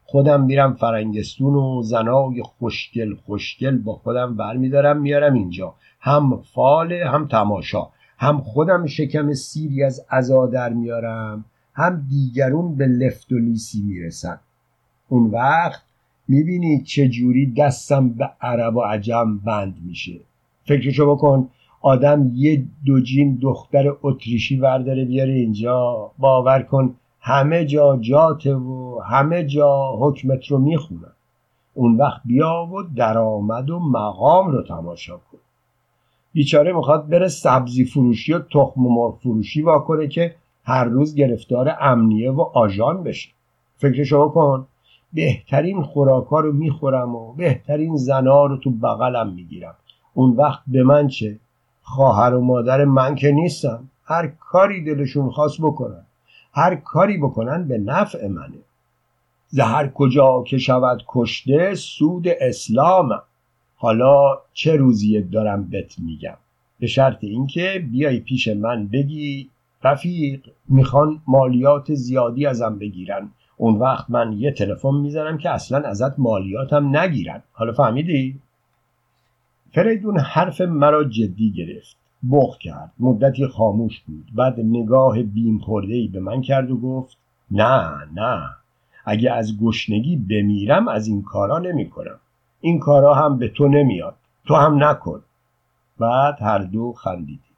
خودم 0.03 0.43
میرم 0.43 0.73
فرنگستون 0.73 1.55
و 1.55 1.81
زنای 1.83 2.41
خوشگل 2.41 3.15
خوشگل 3.15 3.77
با 3.77 3.93
خودم 3.93 4.35
برمیدارم 4.35 5.01
میارم 5.01 5.33
اینجا. 5.33 5.73
هم 5.99 6.41
فال 6.41 6.93
هم 6.93 7.27
تماشا. 7.27 7.87
هم 8.17 8.41
خودم 8.41 8.85
شکم 8.85 9.33
سیری 9.33 9.83
از 9.83 10.05
عزا 10.11 10.47
در 10.47 10.69
میارم. 10.69 11.45
هم 11.73 12.05
دیگرون 12.09 12.75
به 12.75 12.85
لفت 12.85 13.31
و 13.31 13.37
لیسی 13.37 13.81
می‌رسن. 13.81 14.39
اون 15.09 15.31
وقت 15.31 15.81
می‌بینی 16.27 16.83
چجوری 16.83 17.53
دستم 17.53 18.09
به 18.09 18.29
عرب 18.41 18.75
و 18.75 18.81
عجم 18.81 19.37
بند 19.37 19.75
میشه. 19.85 20.19
فکرشو 20.63 21.15
بکن. 21.15 21.49
آدم 21.81 22.31
یه 22.33 22.65
دوجین 22.85 23.39
دختر 23.41 23.93
اتریشی 24.01 24.59
ورداره 24.59 25.05
بیاره 25.05 25.33
اینجا. 25.33 26.11
باور 26.17 26.61
کن 26.61 26.95
همه 27.19 27.65
جا 27.65 27.97
جاته 27.97 28.55
و 28.55 28.99
همه 29.05 29.45
جا 29.45 29.97
حکمت 29.99 30.45
رو 30.45 30.57
می‌خونن 30.57 31.13
اون 31.73 31.97
وقت 31.97 32.21
بیا 32.25 32.69
و 32.73 32.83
درآمد 32.95 33.69
و 33.69 33.79
مقام 33.79 34.51
رو 34.51 34.63
تماشا 34.63 35.17
کن. 35.17 35.37
بیچاره 36.33 36.73
می‌خواد 36.73 37.09
بره 37.09 37.27
سبزی 37.27 37.85
فروشی 37.85 38.33
و 38.33 38.39
تخم 38.39 38.81
مرغ 38.81 39.17
فروشی 39.19 39.61
واکنه 39.61 40.07
که 40.07 40.35
هر 40.63 40.83
روز 40.83 41.15
گرفتار 41.15 41.75
امنیه 41.79 42.31
و 42.31 42.41
آژان 42.41 43.03
بشه. 43.03 43.29
فکرشو 43.77 44.29
کن 44.29 44.67
بهترین 45.13 45.81
خوراکا 45.81 46.39
رو 46.39 46.53
می‌خورم 46.53 47.15
و 47.15 47.33
بهترین 47.33 47.95
زنا 47.95 48.45
رو 48.45 48.57
تو 48.57 48.69
بغلم 48.69 49.33
می‌گیرم. 49.33 49.75
اون 50.13 50.35
وقت 50.35 50.61
به 50.67 50.83
من 50.83 51.07
چه؟ 51.07 51.39
خواهر 51.81 52.33
و 52.33 52.41
مادر 52.41 52.85
من 52.85 53.15
که 53.15 53.31
نیستم 53.31 53.89
هر 54.05 54.27
کاری 54.27 54.83
دلشون 54.83 55.29
خواست 55.29 55.61
بکنن. 55.61 56.05
هر 56.53 56.75
کاری 56.75 57.17
بکنن 57.17 57.67
به 57.67 57.77
نفع 57.77 58.27
منه. 58.27 58.57
زهر 59.47 59.87
کجا 59.87 60.43
که 60.47 60.57
شود 60.57 61.03
کشته 61.07 61.75
سود 61.75 62.27
اسلامم. 62.27 63.21
حالا 63.75 64.37
چه 64.53 64.75
روزیه 64.75 65.21
دارم 65.21 65.69
بت 65.69 65.99
میگم؟ 65.99 66.37
به 66.79 66.87
شرط 66.87 67.23
اینکه 67.23 67.85
بیای 67.91 68.19
پیش 68.19 68.47
من 68.47 68.87
بگی 68.87 69.49
رفیق 69.83 70.41
می‌خوان 70.67 71.21
مالیات 71.27 71.93
زیادی 71.93 72.45
ازم 72.45 72.79
بگیرن. 72.79 73.29
اون 73.57 73.79
وقت 73.79 74.09
من 74.09 74.33
یه 74.33 74.51
تلفن 74.51 74.95
می‌زنم 74.95 75.37
که 75.37 75.49
اصلا 75.49 75.87
ازت 75.87 76.19
مالیاتم 76.19 76.97
نگیرن. 76.97 77.43
حالا 77.51 77.71
فهمیدی؟ 77.73 78.39
فریدون 79.73 80.19
حرف 80.19 80.61
مرا 80.61 81.03
جدی 81.03 81.51
گرفت. 81.51 81.97
بخ 82.31 82.57
کرد. 82.57 82.91
مدتی 82.99 83.47
خاموش 83.47 83.99
بود. 83.99 84.25
بعد 84.35 84.59
نگاه 84.59 85.23
بیم 85.23 85.59
خورده 85.59 86.07
به 86.13 86.19
من 86.19 86.41
کرد 86.41 86.71
و 86.71 86.77
گفت 86.77 87.17
نه 87.51 87.91
نه. 88.15 88.49
اگه 89.05 89.31
از 89.31 89.59
گشنگی 89.59 90.17
بمیرم 90.17 90.87
از 90.87 91.07
این 91.07 91.21
کارا 91.21 91.59
نمی 91.59 91.89
کنم 91.89 92.19
این 92.61 92.79
کارا 92.79 93.13
هم 93.13 93.37
به 93.37 93.47
تو 93.47 93.67
نمیاد. 93.67 94.15
تو 94.45 94.55
هم 94.55 94.83
نکن. 94.83 95.21
بعد 95.99 96.41
هر 96.41 96.59
دو 96.59 96.93
خندیدیم. 96.93 97.51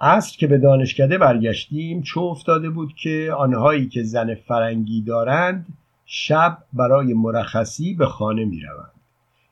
عصر 0.00 0.36
که 0.38 0.46
به 0.46 0.58
دانشکده 0.58 1.18
برگشتیم 1.18 2.02
چو 2.02 2.20
افتاده 2.20 2.70
بود 2.70 2.94
که 2.94 3.32
آنهایی 3.38 3.88
که 3.88 4.02
زن 4.02 4.34
فرنگی 4.34 5.02
دارند 5.02 5.66
شب 6.06 6.58
برای 6.72 7.14
مرخصی 7.14 7.94
به 7.94 8.06
خانه 8.06 8.44
می 8.44 8.60
روند. 8.60 8.95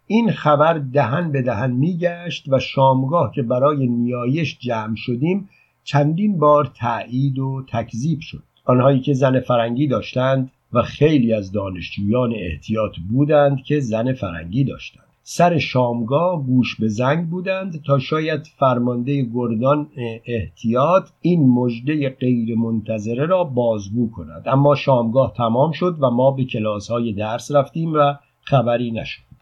این 0.06 0.30
خبر 0.30 0.78
دهن 0.78 1.32
به 1.32 1.42
دهن 1.42 1.70
میگشت 1.70 2.44
و 2.48 2.58
شامگاه 2.58 3.32
که 3.34 3.42
برای 3.42 3.86
نیایش 3.86 4.58
جمع 4.58 4.96
شدیم 4.96 5.48
چندین 5.84 6.38
بار 6.38 6.72
تایید 6.80 7.38
و 7.38 7.64
تکذیب 7.68 8.20
شد. 8.20 8.42
آنهایی 8.64 9.00
که 9.00 9.12
زن 9.12 9.40
فرنگی 9.40 9.86
داشتند 9.86 10.50
و 10.72 10.82
خیلی 10.82 11.32
از 11.32 11.52
دانشجویان 11.52 12.32
احتیاط 12.36 12.92
بودند 13.10 13.62
که 13.62 13.80
زن 13.80 14.12
فرنگی 14.12 14.64
داشتند. 14.64 15.04
سر 15.22 15.58
شامگاه 15.58 16.46
گوش 16.46 16.80
به 16.80 16.88
زنگ 16.88 17.28
بودند 17.28 17.82
تا 17.82 17.98
شاید 17.98 18.46
فرمانده 18.58 19.22
گردان 19.22 19.88
احتیاط 20.26 21.08
این 21.20 21.48
مژده 21.48 22.10
غیر 22.10 22.56
منتظره 22.58 23.26
را 23.26 23.44
بازگو 23.44 24.10
کند. 24.10 24.42
اما 24.46 24.74
شامگاه 24.74 25.32
تمام 25.36 25.72
شد 25.72 25.96
و 26.00 26.10
ما 26.10 26.30
به 26.30 26.44
کلاس 26.44 26.90
های 26.90 27.12
درس 27.12 27.52
رفتیم 27.52 27.92
و 27.94 28.14
خبری 28.40 28.90
نشد. 28.90 29.33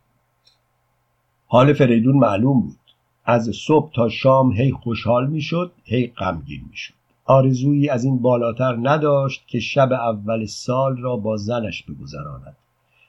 حال 1.53 1.73
فریدون 1.73 2.17
معلوم 2.17 2.61
بود. 2.61 2.79
از 3.25 3.51
صبح 3.55 3.93
تا 3.93 4.09
شام 4.09 4.53
هی 4.53 4.73
خوشحال 4.73 5.27
می‌شد 5.27 5.73
هی 5.85 6.07
غمگین 6.07 6.61
می‌شد. 6.71 6.95
آرزویی 7.25 7.89
از 7.89 8.05
این 8.05 8.19
بالاتر 8.19 8.79
نداشت 8.83 9.43
که 9.47 9.61
شب 9.61 9.93
اول 9.93 10.47
سال 10.47 10.97
را 10.97 11.17
با 11.17 11.37
زنش 11.37 11.83
بگذراند. 11.83 12.57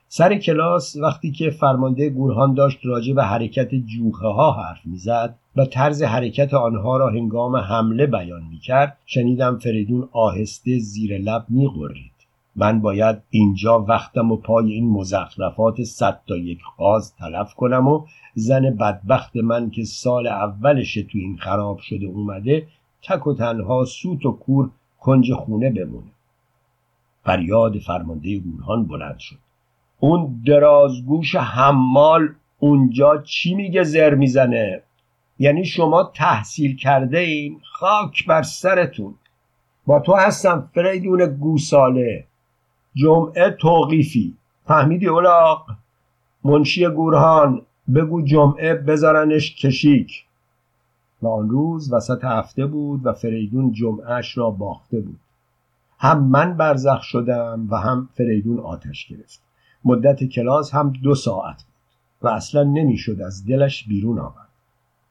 سر 0.07 0.35
کلاس 0.35 0.95
وقتی 0.95 1.31
که 1.31 1.49
فرمانده 1.49 2.09
گورهان 2.09 2.53
داشت 2.53 2.79
راجع 2.83 3.13
به 3.13 3.23
حرکت 3.23 3.75
جوخه 3.75 4.27
ها 4.27 4.51
حرف 4.51 4.85
می‌زد 4.85 5.35
و 5.55 5.65
طرز 5.65 6.03
حرکت 6.03 6.53
آنها 6.53 6.97
را 6.97 7.09
هنگام 7.09 7.55
حمله 7.55 8.05
بیان 8.05 8.43
می‌کرد 8.51 8.97
شنیدم 9.05 9.57
فریدون 9.57 10.09
آهسته 10.11 10.79
زیر 10.79 11.17
لب 11.17 11.45
میغرید. 11.49 12.12
من 12.55 12.81
باید 12.81 13.17
اینجا 13.29 13.79
وقتم 13.79 14.31
و 14.31 14.37
پای 14.37 14.71
این 14.73 14.89
مزخرفات 14.89 15.83
صد 15.83 16.19
تا 16.27 16.37
یک 16.37 16.59
قاز 16.77 17.15
تلف 17.15 17.53
کنم 17.53 17.87
و 17.87 18.05
زن 18.35 18.69
بدبخت 18.69 19.35
من 19.35 19.69
که 19.69 19.83
سال 19.83 20.27
اولش 20.27 20.93
تو 20.93 21.17
این 21.17 21.37
خراب 21.37 21.79
شده 21.79 22.05
اومده 22.05 22.67
تک 23.03 23.27
و 23.27 23.33
تنها 23.33 23.85
سوت 23.85 24.25
و 24.25 24.31
کور 24.31 24.69
کنج 24.99 25.33
خونه 25.33 25.69
بمونه. 25.69 26.11
فریاد 27.23 27.77
فرمانده 27.77 28.39
گورهان 28.39 28.85
بلند 28.85 29.19
شد. 29.19 29.37
اون 29.99 30.41
درازگوش 30.45 31.35
حمال 31.35 32.29
اونجا 32.59 33.21
چی 33.21 33.55
میگه 33.55 33.83
زر 33.83 34.15
می‌زنه؟ 34.15 34.81
یعنی 35.39 35.65
شما 35.65 36.11
تحصیل 36.15 36.75
کرده 36.75 37.19
این 37.19 37.59
خاک 37.63 38.25
بر 38.27 38.41
سرتون. 38.41 39.15
با 39.85 39.99
تو 39.99 40.13
هستم 40.13 40.69
فریدون 40.73 41.25
گوساله. 41.25 42.25
جمعه 42.95 43.49
توقیفی. 43.49 44.37
فهمیدی 44.65 45.07
اولاق 45.07 45.65
منشی 46.43 46.87
گورهان 46.87 47.61
بگو 47.95 48.21
جمعه 48.21 48.73
بذارنش 48.73 49.55
کشیک. 49.55 50.25
و 51.21 51.27
آن 51.27 51.49
روز 51.49 51.93
وسط 51.93 52.23
هفته 52.23 52.65
بود 52.65 53.05
و 53.05 53.13
فریدون 53.13 53.71
جمعهش 53.71 54.37
را 54.37 54.49
باخته 54.49 54.99
بود. 54.99 55.19
هم 55.99 56.23
من 56.23 56.57
برزخ 56.57 57.03
شدم 57.03 57.67
و 57.69 57.77
هم 57.77 58.09
فریدون 58.13 58.59
آتش 58.59 59.07
گرفت. 59.07 59.41
مدت 59.85 60.23
کلاس 60.23 60.73
هم 60.73 60.89
دو 60.89 61.15
ساعت 61.15 61.55
بود 61.55 61.73
و 62.21 62.27
اصلا 62.27 62.63
نمی‌شد 62.63 63.21
از 63.21 63.45
دلش 63.45 63.87
بیرون 63.87 64.19
آورد 64.19 64.49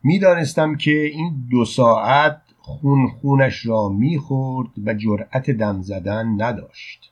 می‌دانستم 0.02 0.76
که 0.76 0.90
این 0.90 1.46
دو 1.50 1.64
ساعت 1.64 2.42
خون 2.58 3.08
خونش 3.08 3.66
را 3.66 3.88
می‌خورد 3.88 4.68
و 4.84 4.94
جرأت 4.94 5.50
دم 5.50 5.82
زدن 5.82 6.42
نداشت. 6.42 7.12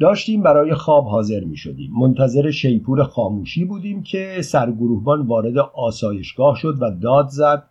داشتیم 0.00 0.42
برای 0.42 0.74
خواب 0.74 1.06
حاضر 1.06 1.44
می 1.44 1.56
شدیم 1.56 1.92
منتظر 2.00 2.50
شیپور 2.50 3.04
خاموشی 3.04 3.64
بودیم 3.64 4.02
که 4.02 4.42
سرگروهبان 4.42 5.26
وارد 5.26 5.58
آسایشگاه 5.58 6.56
شد 6.56 6.82
و 6.82 6.90
داد 6.90 7.28
زد 7.28 7.64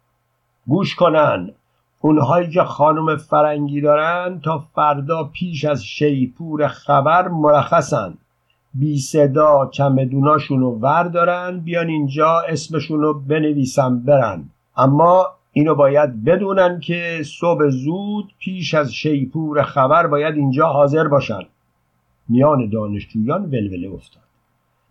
گوش 0.68 0.96
کنن 0.96 1.54
اونهایی 2.02 2.50
که 2.50 2.64
خانم 2.64 3.16
فرنگی 3.16 3.82
دارن 3.82 4.40
تا 4.44 4.58
فردا 4.76 5.24
پیش 5.24 5.66
از 5.66 5.86
شیپور 5.86 6.68
خبر 6.68 7.28
مرخصن. 7.28 8.14
بی 8.74 9.00
صدا 9.00 9.70
چمدوناشون 9.72 10.60
رو 10.60 10.80
وردارن 10.80 11.60
بیان 11.60 11.88
اینجا 11.88 12.40
اسمشون 12.50 13.02
رو 13.02 13.20
بنویسن 13.20 14.00
برن. 14.00 14.50
اما 14.78 15.28
اینو 15.52 15.76
باید 15.76 16.24
بدونن 16.24 16.80
که 16.80 17.22
صبح 17.40 17.70
زود 17.70 18.34
پیش 18.40 18.74
از 18.74 18.94
شیپور 18.94 19.64
خبر 19.64 20.08
باید 20.08 20.36
اینجا 20.36 20.68
حاضر 20.68 21.08
باشن. 21.08 21.40
میان 22.30 22.70
دانشجویان 22.70 23.46
ولوله 23.46 23.90
افتاد. 23.94 24.24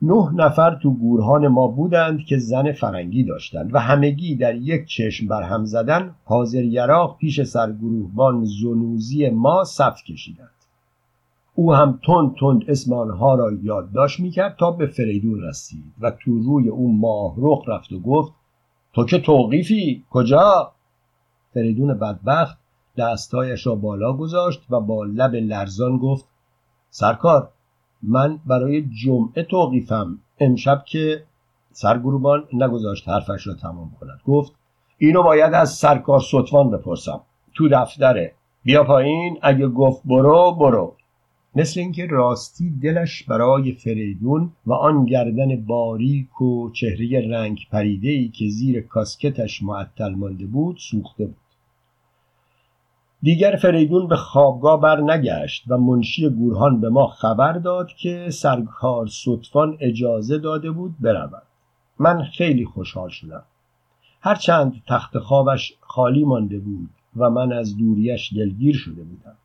نه 0.02 0.30
نفر 0.34 0.74
تو 0.82 0.90
گورهان 0.90 1.48
ما 1.48 1.66
بودند 1.66 2.24
که 2.24 2.38
زن 2.38 2.72
فرنگی 2.72 3.24
داشتند 3.24 3.74
و 3.74 3.78
همگی 3.78 4.34
در 4.34 4.54
یک 4.54 4.86
چشم 4.86 5.26
بر 5.26 5.42
هم 5.42 5.64
زدن 5.64 6.14
حاضر 6.24 6.64
یراق 6.64 7.18
پیش 7.18 7.42
سرگروهبان 7.42 8.44
زنوزی 8.44 9.30
ما 9.30 9.64
صف 9.64 10.02
کشیدند. 10.02 10.50
او 11.54 11.74
هم 11.74 12.00
تند 12.06 12.34
تند 12.40 12.70
اسم 12.70 12.92
آنها 12.92 13.34
را 13.34 13.52
یادداشت 13.62 14.20
می‌کرد 14.20 14.56
تا 14.58 14.70
به 14.70 14.86
فریدون 14.86 15.42
رسید 15.42 15.84
و 16.00 16.10
تو 16.10 16.38
روی 16.38 16.68
او 16.68 16.92
ماهرخ 16.92 17.68
رفت 17.68 17.92
و 17.92 18.00
گفت 18.00 18.32
تو 18.92 19.04
که 19.04 19.18
توقیفی؟ 19.18 20.04
کجا؟ 20.10 20.72
فریدون 21.54 21.94
بدبخت 21.94 22.58
دستهایش 22.96 23.66
را 23.66 23.74
بالا 23.74 24.12
گذاشت 24.12 24.60
و 24.70 24.80
با 24.80 25.04
لب 25.04 25.34
لرزان 25.34 25.98
گفت 25.98 26.24
سرکار 26.90 27.48
من 28.02 28.38
برای 28.46 28.82
جمعه 28.82 29.42
توقیفم 29.42 30.18
امشب 30.40 30.84
که 30.84 31.24
سرگروبان 31.72 32.44
نگذاشت 32.52 33.08
حرفش 33.08 33.46
را 33.46 33.54
تمام 33.54 33.90
کند. 34.00 34.20
گفت 34.26 34.52
اینو 34.98 35.22
باید 35.22 35.54
از 35.54 35.70
سرکار 35.70 36.20
سطفان 36.20 36.70
بپرسم. 36.70 37.20
تو 37.54 37.68
دفتره. 37.68 38.32
بیا 38.64 38.84
پایین 38.84 39.38
اگه 39.42 39.68
گفت 39.68 40.02
برو 40.04 40.52
برو. 40.52 40.96
مثل 41.54 41.80
اینکه 41.80 42.06
راستی 42.06 42.70
دلش 42.70 43.22
برای 43.22 43.72
فریدون 43.72 44.52
و 44.66 44.72
آن 44.72 45.04
گردن 45.04 45.56
باریک 45.56 46.40
و 46.40 46.70
چهره 46.70 47.28
رنگ 47.30 47.58
پریده 47.70 48.08
ای 48.08 48.28
که 48.28 48.48
زیر 48.48 48.80
کاسکتش 48.80 49.62
معطل 49.62 50.14
مانده 50.14 50.46
بود 50.46 50.76
سوخته 50.78 51.26
بود. 51.26 51.45
دیگر 53.22 53.56
فریدون 53.56 54.08
به 54.08 54.16
خوابگاه 54.16 54.80
بر 54.80 55.00
نگشت 55.00 55.64
و 55.68 55.78
منشی 55.78 56.28
گورهان 56.28 56.80
به 56.80 56.88
ما 56.88 57.06
خبر 57.06 57.52
داد 57.52 57.88
که 57.88 58.30
سرکار 58.30 59.06
سطفان 59.06 59.76
اجازه 59.80 60.38
داده 60.38 60.70
بود 60.70 60.94
برود. 61.00 61.42
من 61.98 62.22
خیلی 62.22 62.64
خوشحال 62.64 63.08
شدم. 63.08 63.42
هرچند 64.20 64.82
تخت 64.88 65.18
خوابش 65.18 65.74
خالی 65.80 66.24
مانده 66.24 66.58
بود 66.58 66.90
و 67.16 67.30
من 67.30 67.52
از 67.52 67.76
دوریش 67.76 68.32
دلگیر 68.36 68.76
شده 68.76 69.02
بودم. 69.02 69.36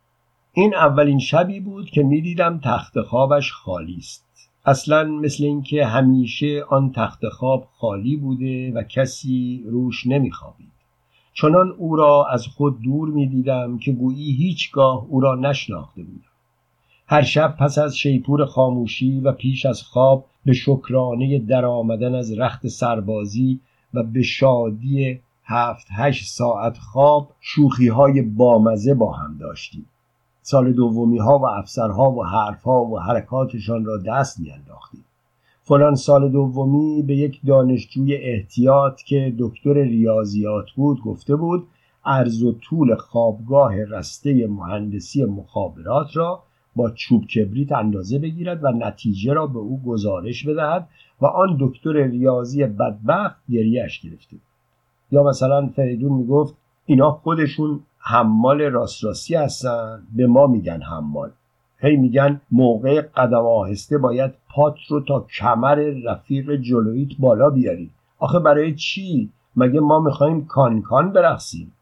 این 0.52 0.74
اولین 0.74 1.18
شبی 1.18 1.60
بود 1.60 1.90
که 1.90 2.02
می‌دیدم 2.02 2.60
تخت 2.64 3.00
خوابش 3.00 3.52
خالی 3.52 3.96
است. 3.96 4.50
اصلا 4.64 5.04
مثل 5.04 5.44
اینکه 5.44 5.86
همیشه 5.86 6.64
آن 6.70 6.92
تخت 6.92 7.28
خواب 7.28 7.68
خالی 7.72 8.16
بوده 8.16 8.72
و 8.72 8.82
کسی 8.82 9.64
روش 9.66 10.06
نمیخوابید. 10.06 10.71
چنان 11.34 11.74
او 11.78 11.96
را 11.96 12.26
از 12.32 12.46
خود 12.46 12.82
دور 12.82 13.08
می‌دیدم 13.08 13.78
که 13.78 13.92
گویی 13.92 14.32
هیچگاه 14.32 15.06
او 15.08 15.20
را 15.20 15.34
نشناخته 15.34 16.02
بودم. 16.02 16.32
هر 17.06 17.22
شب 17.22 17.56
پس 17.56 17.78
از 17.78 17.96
شیپور 17.96 18.44
خاموشی 18.44 19.20
و 19.20 19.32
پیش 19.32 19.66
از 19.66 19.82
خواب 19.82 20.24
به 20.44 20.52
شکرانه 20.52 21.38
درآمدن 21.38 22.14
از 22.14 22.38
رخت 22.38 22.66
سربازی 22.66 23.60
و 23.94 24.02
به 24.02 24.22
شادی 24.22 25.20
هفت 25.44 25.86
هشت 25.90 26.28
ساعت 26.28 26.78
خواب 26.78 27.28
شوخی 27.40 27.88
های 27.88 28.22
بامزه 28.22 28.94
با 28.94 29.12
هم 29.12 29.36
داشتیم. 29.40 29.86
سال 30.42 30.72
دومی 30.72 31.18
ها 31.18 31.38
و 31.38 31.46
افسرها 31.46 32.10
و 32.10 32.24
حرف 32.24 32.62
ها 32.62 32.84
و 32.84 32.98
حرکاتشان 32.98 33.84
را 33.84 33.98
دست 33.98 34.40
میانداختیم. 34.40 35.04
فلان 35.64 35.94
سال 35.94 36.28
دومی 36.28 37.02
به 37.02 37.16
یک 37.16 37.40
دانشجوی 37.46 38.16
احتیاط 38.16 39.02
که 39.02 39.34
دکتر 39.38 39.72
ریاضیات 39.72 40.70
بود 40.76 41.00
گفته 41.00 41.36
بود 41.36 41.66
عرض 42.04 42.42
و 42.42 42.52
طول 42.52 42.94
خوابگاه 42.94 43.84
رسته 43.84 44.46
مهندسی 44.46 45.24
مخابرات 45.24 46.16
را 46.16 46.42
با 46.76 46.90
چوب 46.90 47.26
کبریت 47.26 47.72
اندازه 47.72 48.18
بگیرد 48.18 48.64
و 48.64 48.68
نتیجه 48.68 49.32
را 49.32 49.46
به 49.46 49.58
او 49.58 49.82
گزارش 49.86 50.46
بدهد 50.46 50.88
و 51.20 51.26
آن 51.26 51.56
دکتر 51.60 51.92
ریاضی 51.92 52.66
بدبخت 52.66 53.42
گریهش 53.50 54.00
گرفته 54.00 54.36
یا 55.10 55.22
مثلا 55.22 55.66
فریدون 55.76 56.12
می‌گفت 56.12 56.54
اینا 56.86 57.10
خودشون 57.10 57.80
حمال 57.98 58.62
راست 58.62 59.32
هستن 59.32 60.02
به 60.16 60.26
ما 60.26 60.46
میگن 60.46 60.82
حمال. 60.82 61.30
هی 61.78 61.96
میگن 61.96 62.40
موقع 62.50 63.00
قدم 63.00 63.46
آهسته 63.46 63.98
باید 63.98 64.32
پات 64.52 64.76
رو 64.88 65.00
تا 65.00 65.26
کمر 65.38 65.74
رفیق 66.04 66.56
جلویت 66.56 67.08
بالا 67.18 67.50
بیاری. 67.50 67.90
آخه 68.18 68.38
برای 68.38 68.74
چی؟ 68.74 69.30
مگه 69.56 69.80
ما 69.80 70.00
می‌خوایم 70.00 70.46
کانکان 70.46 71.12
برقصیم؟ 71.12 71.72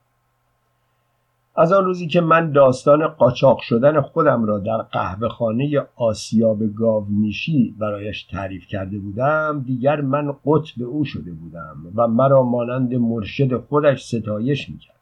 از 1.57 1.73
آن 1.73 1.85
روزی 1.85 2.07
که 2.07 2.21
من 2.21 2.53
داستان 2.53 3.07
قاچاق 3.07 3.61
شدن 3.61 4.01
خودم 4.01 4.45
را 4.45 4.59
در 4.59 4.77
قهوه 4.77 5.29
خانه 5.29 5.87
آسیاب 5.97 6.75
گاومیشی 6.75 7.75
برایش 7.79 8.25
تعریف 8.25 8.67
کرده 8.67 8.99
بودم 8.99 9.63
دیگر 9.67 10.01
من 10.01 10.33
قطب 10.47 10.83
او 10.83 11.05
شده 11.05 11.33
بودم 11.33 11.77
و 11.95 12.09
مرا 12.09 12.43
مانند 12.43 12.95
مرشد 12.95 13.57
خودش 13.57 14.05
ستایش 14.05 14.69
می‌کرد. 14.69 15.00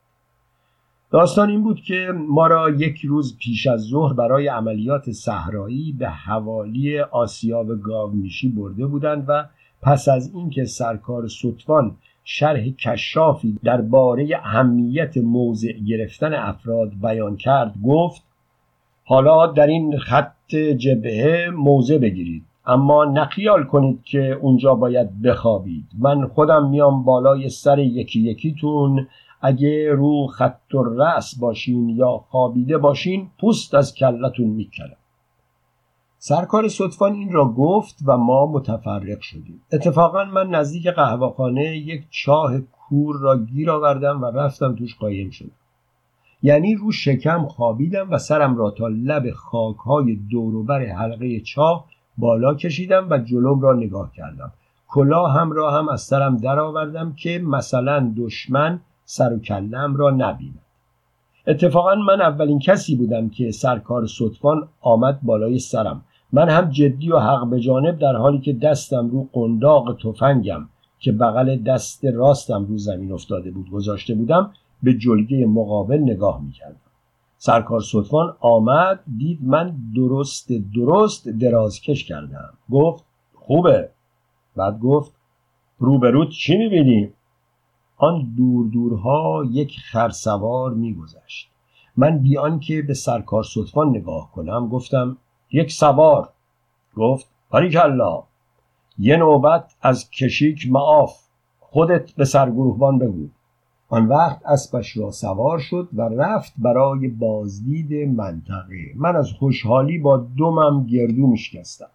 داستان 1.11 1.51
این 1.51 1.63
بود 1.63 1.81
که 1.81 2.09
ما 2.29 2.47
را 2.47 2.71
یک 2.71 3.05
روز 3.05 3.39
پیش 3.39 3.67
از 3.67 3.81
ظهر 3.81 4.13
برای 4.13 4.49
عملیات 4.49 5.11
صحرایی 5.11 5.93
به 5.99 6.09
حوالی 6.09 7.01
آسیاب 7.01 7.83
گاومیشی 7.83 8.49
برده 8.49 8.87
بودند 8.87 9.25
و 9.29 9.45
پس 9.83 10.09
از 10.09 10.35
اینکه 10.35 10.65
سرکار 10.65 11.29
سطفان 11.29 11.97
شرح 12.25 12.69
کشافی 12.69 13.59
درباره 13.65 14.29
اهمیت 14.45 15.17
موضع 15.17 15.73
گرفتن 15.73 16.35
افراد 16.35 16.93
بیان 17.03 17.37
کرد 17.37 17.75
گفت 17.85 18.23
حالا 19.05 19.47
در 19.47 19.67
این 19.67 19.99
خط 19.99 20.55
جبهه 20.55 21.51
موضع 21.51 21.99
بگیرید 21.99 22.45
اما 22.67 23.05
نخیال 23.05 23.65
کنید 23.65 24.03
که 24.05 24.39
اونجا 24.41 24.75
باید 24.75 25.23
بخوابید. 25.23 25.85
من 25.99 26.27
خودم 26.27 26.69
میام 26.69 27.05
بالای 27.05 27.49
سر 27.49 27.79
یکی 27.79 28.21
یکیتون 28.21 29.07
اگه 29.41 29.93
رو 29.93 30.27
خط 30.27 30.75
و 30.75 30.83
رأس 30.83 31.39
باشین 31.39 31.89
یا 31.89 32.19
خوابیده 32.29 32.79
باشین 32.79 33.31
پوست 33.41 33.75
از 33.75 33.95
کلتون 33.95 34.47
می‌کنم 34.47 34.97
سرکار 36.19 36.69
صدفان 36.69 37.13
این 37.15 37.33
را 37.33 37.45
گفت 37.45 37.99
و 38.07 38.17
ما 38.17 38.47
متفرق 38.47 39.21
شدیم. 39.21 39.63
اتفاقا 39.73 40.25
من 40.25 40.51
نزدیک 40.51 40.87
قهوهخانه 40.87 41.77
یک 41.77 42.05
چاه 42.11 42.59
کور 42.59 43.17
را 43.21 43.39
گیر 43.39 43.71
آوردم 43.71 44.23
و 44.23 44.27
رفتم 44.27 44.75
توش 44.75 44.97
قایم 44.97 45.31
شدم. 45.31 45.51
یعنی 46.43 46.75
رو 46.75 46.93
شکم 46.93 47.47
خوابیدم 47.47 48.11
و 48.11 48.19
سرم 48.19 48.57
را 48.57 48.71
تا 48.71 48.89
لب 48.89 49.31
خاکهای 49.31 50.17
دوروبر 50.31 50.87
حلقه 50.87 51.41
چاه 51.41 51.85
بالا 52.19 52.55
کشیدم 52.55 53.07
و 53.11 53.19
جلوم 53.19 53.61
را 53.61 53.75
نگاه 53.75 54.13
کردم. 54.13 54.53
کلاه 54.89 55.33
هم 55.33 55.53
را 55.53 55.71
هم 55.71 55.89
از 55.89 56.01
سرم 56.01 56.37
درآوردم 56.37 57.13
که 57.13 57.39
مثلا 57.39 58.15
دشمن 58.17 58.81
سر 59.11 59.33
و 59.33 59.39
کلم 59.39 59.97
را 59.97 60.11
نبیند. 60.11 60.61
اتفاقا 61.47 61.95
من 61.95 62.21
اولین 62.21 62.59
کسی 62.59 62.97
بودم 62.97 63.29
که 63.29 63.51
سرکار 63.51 64.07
صدفان 64.07 64.69
آمد 64.81 65.21
بالای 65.23 65.59
سرم. 65.59 66.05
من 66.33 66.49
هم 66.49 66.71
جدی 66.71 67.13
و 67.13 67.19
حق 67.19 67.51
به 67.51 67.61
جانب 67.61 67.99
در 67.99 68.17
حالی 68.17 68.39
که 68.39 68.53
دستم 68.53 69.09
رو 69.09 69.29
قنداق 69.33 69.97
تفنگم 70.03 70.69
که 70.99 71.13
بغل 71.13 71.57
دست 71.57 72.05
راستم 72.05 72.65
رو 72.65 72.79
زمین 72.79 73.13
افتاده 73.13 73.51
بود 73.51 73.71
گذاشته 73.71 74.15
بودم 74.15 74.53
به 74.83 74.95
جلگه 74.95 75.47
مقابل 75.47 75.99
نگاه 75.99 76.43
می‌کردم. 76.43 76.81
سرکار 77.39 77.81
صدفان 77.81 78.35
آمد 78.41 79.01
دید 79.19 79.39
من 79.43 79.77
درست 79.97 80.53
درست 80.75 81.29
درازکش 81.29 82.05
کردم. 82.05 82.53
گفت 82.71 83.05
خوبه. 83.35 83.89
بعد 84.57 84.79
گفت 84.79 85.13
روبروت 85.79 86.29
چی 86.29 86.57
می‌بینی؟ 86.57 87.13
آن 87.99 88.35
دور 88.37 88.67
دورها 88.67 89.45
یک 89.51 89.77
خرسوار 89.81 90.75
میگذشت. 90.75 91.51
من 91.97 92.19
بیان 92.19 92.61
که 92.61 92.83
به 92.83 92.95
سرکار 92.95 93.43
صدفان 93.43 93.89
نگاه 93.89 94.33
کنم 94.33 94.69
گفتم 94.69 95.17
یک 95.53 95.73
سوار. 95.73 96.29
گفت 96.97 97.27
کلا. 97.53 98.23
یه 98.99 99.17
نوبت 99.17 99.75
از 99.83 100.11
کشیک 100.11 100.71
معاف. 100.71 101.17
خودت 101.61 102.13
به 102.13 102.25
سرگروهبان 102.25 102.99
بگو. 102.99 103.29
آن 103.89 104.07
وقت 104.07 104.47
اسبش 104.47 104.97
را 104.97 105.11
سوار 105.11 105.59
شد 105.59 105.89
و 105.93 106.03
رفت 106.03 106.53
برای 106.59 107.09
بازدید 107.09 108.09
منطقه. 108.09 108.93
من 108.97 109.17
از 109.17 109.33
خوشحالی 109.33 109.99
با 109.99 110.17
دومم 110.17 110.87
گردو 110.87 111.27
میشکستم. 111.27 111.91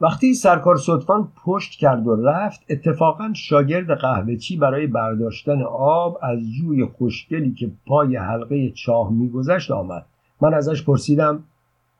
وقتی 0.00 0.34
سرکار 0.34 0.76
صدفان 0.76 1.28
پشت 1.44 1.78
کرد 1.78 2.06
و 2.06 2.16
رفت 2.16 2.60
اتفاقا 2.70 3.32
شاگرد 3.34 3.90
قهوهچی 4.00 4.56
برای 4.56 4.86
برداشتن 4.86 5.62
آب 5.78 6.18
از 6.22 6.38
جوی 6.58 6.84
خوشگلی 6.84 7.52
که 7.52 7.70
پای 7.86 8.16
حلقه 8.16 8.70
چاه 8.70 9.12
میگذشت 9.12 9.70
آمد. 9.70 10.06
من 10.40 10.54
ازش 10.54 10.82
پرسیدم 10.82 11.44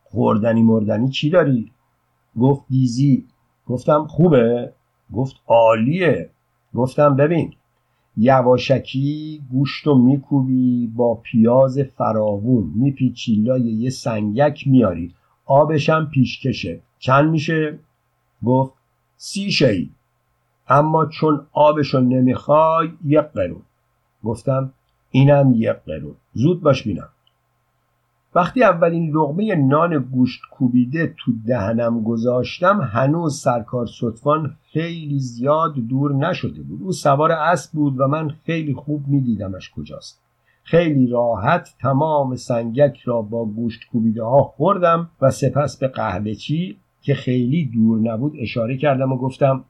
خوردنی 0.04 0.62
مردنی 0.62 1.08
چی 1.08 1.30
داری؟ 1.30 1.70
گفت 2.40 2.64
دیزی 2.70 3.24
گفتم 3.66 4.06
خوبه؟ 4.06 4.72
گفت 5.14 5.36
عالیه. 5.46 6.30
گفتم 6.74 7.16
ببین 7.16 7.54
یواشکی 8.16 9.42
گوشت 9.52 9.86
و 9.86 9.94
میکوبی 9.94 10.92
با 10.96 11.14
پیاز 11.14 11.78
فراوون 11.78 12.72
میپیچی 12.74 13.34
لای 13.34 13.60
یه 13.60 13.90
سنگک 13.90 14.66
میاری 14.66 15.14
آبشم 15.46 16.08
پیشکشه. 16.12 16.80
چند 17.04 17.30
میشه؟ 17.30 17.78
گفت 18.46 18.72
سی 19.16 19.50
شی. 19.50 19.90
اما 20.68 21.06
چون 21.06 21.46
آبشو 21.52 22.00
نمی‌خوای 22.00 22.88
یک 23.04 23.20
قرون. 23.20 23.62
گفتم 24.24 24.72
اینم 25.10 25.52
یک 25.56 25.76
قرون. 25.86 26.14
زود 26.32 26.62
باش 26.62 26.82
بینم. 26.82 27.08
وقتی 28.34 28.62
اولین 28.62 29.10
لغمه 29.10 29.54
نان 29.54 29.98
گوشت 29.98 30.40
کوبیده 30.50 31.14
تو 31.18 31.32
دهنم 31.46 32.02
گذاشتم 32.02 32.80
هنوز 32.80 33.40
سرکار 33.40 33.86
صدفان 33.86 34.56
خیلی 34.72 35.18
زیاد 35.18 35.74
دور 35.74 36.14
نشده 36.14 36.62
بود. 36.62 36.82
او 36.82 36.92
سوار 36.92 37.32
اسب 37.32 37.72
بود 37.72 38.00
و 38.00 38.06
من 38.06 38.28
خیلی 38.28 38.74
خوب 38.74 39.08
میدیدمش 39.08 39.70
کجاست. 39.70 40.20
خیلی 40.62 41.06
راحت 41.06 41.74
تمام 41.80 42.36
سنگک 42.36 43.00
را 43.04 43.22
با 43.22 43.44
گوشت 43.44 43.80
کوبیده 43.92 44.24
ها 44.24 44.42
خوردم 44.42 45.10
و 45.20 45.30
سپس 45.30 45.78
به 45.78 45.88
قهوه 45.88 46.34
چی 46.34 46.78
که 47.04 47.14
خیلی 47.14 47.64
دور 47.64 47.98
نبود 47.98 48.32
اشاره 48.38 48.76
کردم 48.76 49.12
و 49.12 49.16
گفتم 49.16 49.64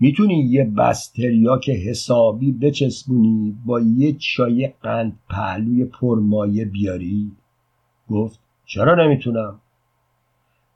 می‌تونی 0.00 0.34
یه 0.34 0.64
بستریا 0.64 1.58
که 1.58 1.72
حسابی 1.72 2.52
بچسبونی 2.52 3.56
با 3.66 3.80
یه 3.80 4.12
چای 4.12 4.72
قند 4.82 5.18
پهلوی 5.28 5.84
پرمایه 5.84 6.64
بیاری؟ 6.64 7.32
گفت 8.10 8.40
چرا 8.66 8.94
نمی‌تونم 9.04 9.60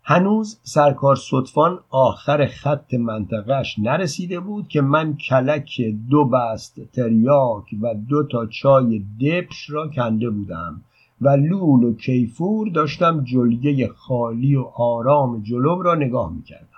هنوز 0.02 0.60
سرکار 0.62 1.16
صدفان 1.16 1.78
آخر 1.90 2.46
خط 2.46 2.94
منطقهش 2.94 3.78
نرسیده 3.78 4.40
بود 4.40 4.68
که 4.68 4.80
من 4.80 5.16
کلک 5.16 5.80
دو 6.10 6.24
بست 6.24 6.80
تریاک 6.92 7.64
و 7.82 7.94
دو 8.08 8.22
تا 8.22 8.46
چای 8.46 9.04
دپش 9.20 9.70
را 9.70 9.88
کنده 9.88 10.30
بودم 10.30 10.80
و 11.20 11.28
لول 11.28 11.84
و 11.84 11.94
کیفور 11.94 12.68
داشتم 12.68 13.24
جلگه 13.24 13.88
خالی 13.88 14.56
و 14.56 14.62
آرام 14.62 15.42
جلوم 15.42 15.80
را 15.80 15.94
نگاه 15.94 16.32
می‌کردم. 16.32 16.68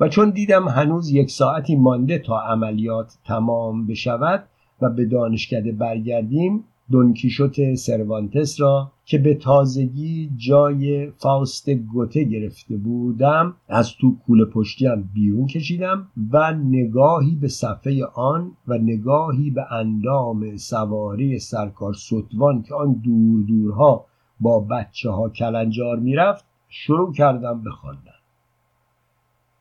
و 0.00 0.08
چون 0.08 0.30
دیدم 0.30 0.68
هنوز 0.68 1.10
یک 1.10 1.30
ساعتی 1.30 1.76
مانده 1.76 2.18
تا 2.18 2.40
عملیات 2.40 3.18
تمام 3.24 3.86
بشود 3.86 4.44
و 4.80 4.90
به 4.90 5.04
دانشکده 5.04 5.72
برگردیم 5.72 6.64
دونکیشوت 6.90 7.74
سروانتس 7.74 8.60
را 8.60 8.92
که 9.04 9.18
به 9.18 9.34
تازگی 9.34 10.30
جای 10.36 11.10
فاست 11.10 11.70
گوته 11.70 12.24
گرفته 12.24 12.76
بودم 12.76 13.56
از 13.68 13.94
تو 13.94 14.16
کوله 14.26 14.44
پشتیم 14.44 15.10
بیرون 15.14 15.46
کشیدم 15.46 16.08
و 16.32 16.52
نگاهی 16.52 17.34
به 17.34 17.48
صفحه 17.48 18.04
آن 18.04 18.52
و 18.68 18.78
نگاهی 18.78 19.50
به 19.50 19.72
اندام 19.72 20.56
سواری 20.56 21.38
سرکار 21.38 21.92
ستوان 21.92 22.62
که 22.62 22.74
آن 22.74 22.92
دور 22.92 23.42
دورها 23.48 24.04
با 24.40 24.60
بچه 24.60 25.10
ها 25.10 25.28
کلنجار 25.28 25.98
می‌رفت 25.98 26.44
شروع 26.68 27.12
کردم 27.12 27.62
به 27.62 27.70
خواندن. 27.70 28.12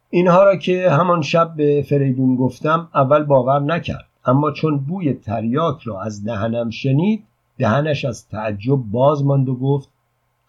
اینها 0.10 0.44
را 0.44 0.56
که 0.56 0.90
همان 0.90 1.22
شب 1.22 1.56
به 1.56 1.86
فریدون 1.90 2.36
گفتم 2.36 2.90
اول 2.96 3.24
باور 3.24 3.60
نکرد. 3.60 4.07
اما 4.28 4.52
چون 4.52 4.78
بوی 4.78 5.14
تریاک 5.14 5.82
را 5.82 6.02
از 6.02 6.26
دهنم 6.26 6.70
شنید 6.70 7.24
دهنش 7.58 8.06
از 8.06 8.28
تعجب 8.28 8.76
باز 8.76 9.24
ماند 9.24 9.50
و 9.50 9.56
گفت 9.56 9.90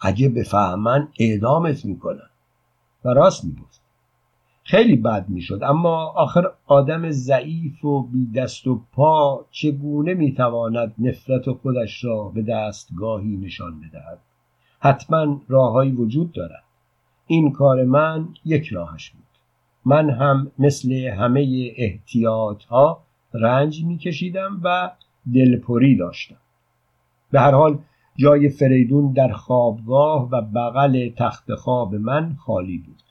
اگه 0.00 0.28
بفهمن 0.28 1.08
اعدامت 1.20 1.84
می‌کنن. 1.84 2.30
و 3.04 3.08
راست 3.08 3.44
می‌گفت. 3.44 3.80
خیلی 4.64 4.96
بد 4.96 5.28
می‌شد 5.28 5.60
اما 5.62 6.06
آخر 6.06 6.50
آدم 6.66 7.10
ضعیف 7.10 7.84
و 7.84 8.02
بی 8.02 8.26
دست 8.26 8.66
و 8.66 8.80
پا 8.92 9.46
چگونه 9.50 10.14
می‌تواند 10.14 10.94
نفرت 10.98 11.50
خودش 11.50 12.04
را 12.04 12.24
به 12.28 12.42
دستگاهی 12.42 13.36
نشان 13.36 13.80
بدهد؟ 13.80 14.18
حتما 14.80 15.40
راههایی 15.48 15.92
وجود 15.92 16.32
دارد. 16.32 16.64
این 17.26 17.52
کار 17.52 17.84
من 17.84 18.28
یک 18.44 18.68
راهش 18.68 19.10
بود. 19.10 19.22
من 19.84 20.10
هم 20.10 20.50
مثل 20.58 20.92
همه 20.92 21.72
احتیاط 21.76 22.64
ها 22.64 23.02
رنج 23.34 23.84
میکشیدم 23.84 24.60
و 24.64 24.90
دلپری 25.34 25.96
داشتم. 25.96 26.36
به 27.30 27.40
هر 27.40 27.50
حال 27.50 27.78
جای 28.16 28.48
فریدون 28.48 29.12
در 29.12 29.32
خوابگاه 29.32 30.28
و 30.32 30.40
بغل 30.40 31.08
تخت 31.16 31.54
خواب 31.54 31.94
من 31.94 32.34
خالی 32.34 32.78
بود. 32.78 33.02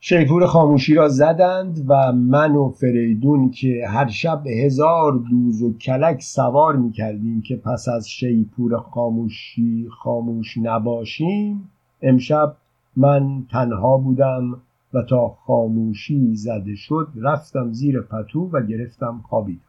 شیپور 0.00 0.46
خاموشی 0.46 0.94
را 0.94 1.08
زدند 1.08 1.84
و 1.88 2.12
من 2.12 2.56
و 2.56 2.68
فریدون 2.68 3.50
که 3.50 3.84
هر 3.88 4.08
شب 4.08 4.46
هزار 4.46 5.12
دوز 5.30 5.62
و 5.62 5.78
کلک 5.78 6.22
سوار 6.22 6.76
می 6.76 6.92
کردیم 6.92 7.42
که 7.42 7.56
پس 7.56 7.88
از 7.88 8.08
شیپور 8.08 8.78
خاموشی 8.78 9.88
خاموش 9.90 10.58
نباشیم 10.58 11.70
امشب 12.02 12.56
من 12.96 13.46
تنها 13.50 13.98
بودم 13.98 14.62
و 14.94 15.02
تا 15.02 15.28
خاموشی 15.28 16.36
زده 16.36 16.74
شد 16.74 17.08
رفتم 17.16 17.72
زیر 17.72 18.00
پتو 18.00 18.50
و 18.52 18.62
گرفتم 18.62 19.20
خوابیدم. 19.28 19.60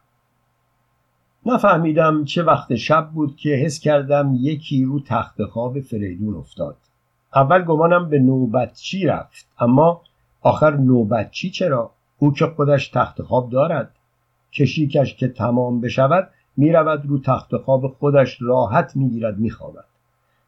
نفهمیدم 1.46 2.24
چه 2.24 2.42
وقت 2.42 2.74
شب 2.74 3.10
بود 3.10 3.36
که 3.36 3.50
حس 3.50 3.80
کردم 3.80 4.34
یکی 4.38 4.84
رو 4.84 5.00
تخت 5.00 5.44
خواب 5.44 5.80
فریدون 5.80 6.34
افتاد. 6.34 6.76
اول 7.34 7.62
گمانم 7.62 8.08
به 8.08 8.18
نوبتچی 8.18 9.06
رفت 9.06 9.46
اما 9.58 10.02
آخر 10.42 10.76
نوبتچی 10.76 11.50
چرا؟ 11.50 11.90
او 12.18 12.32
که 12.32 12.46
خودش 12.46 12.88
تخت 12.88 13.22
خواب 13.22 13.50
دارد. 13.50 13.94
کشیکش 14.52 15.14
که 15.14 15.28
تمام 15.28 15.80
بشود 15.80 16.30
می‌رود 16.56 17.06
رو 17.06 17.18
تخت 17.18 17.56
خواب 17.56 17.88
خودش 17.88 18.42
راحت 18.42 18.96
می‌گیرد 18.96 19.38
میخوابد. 19.38 19.84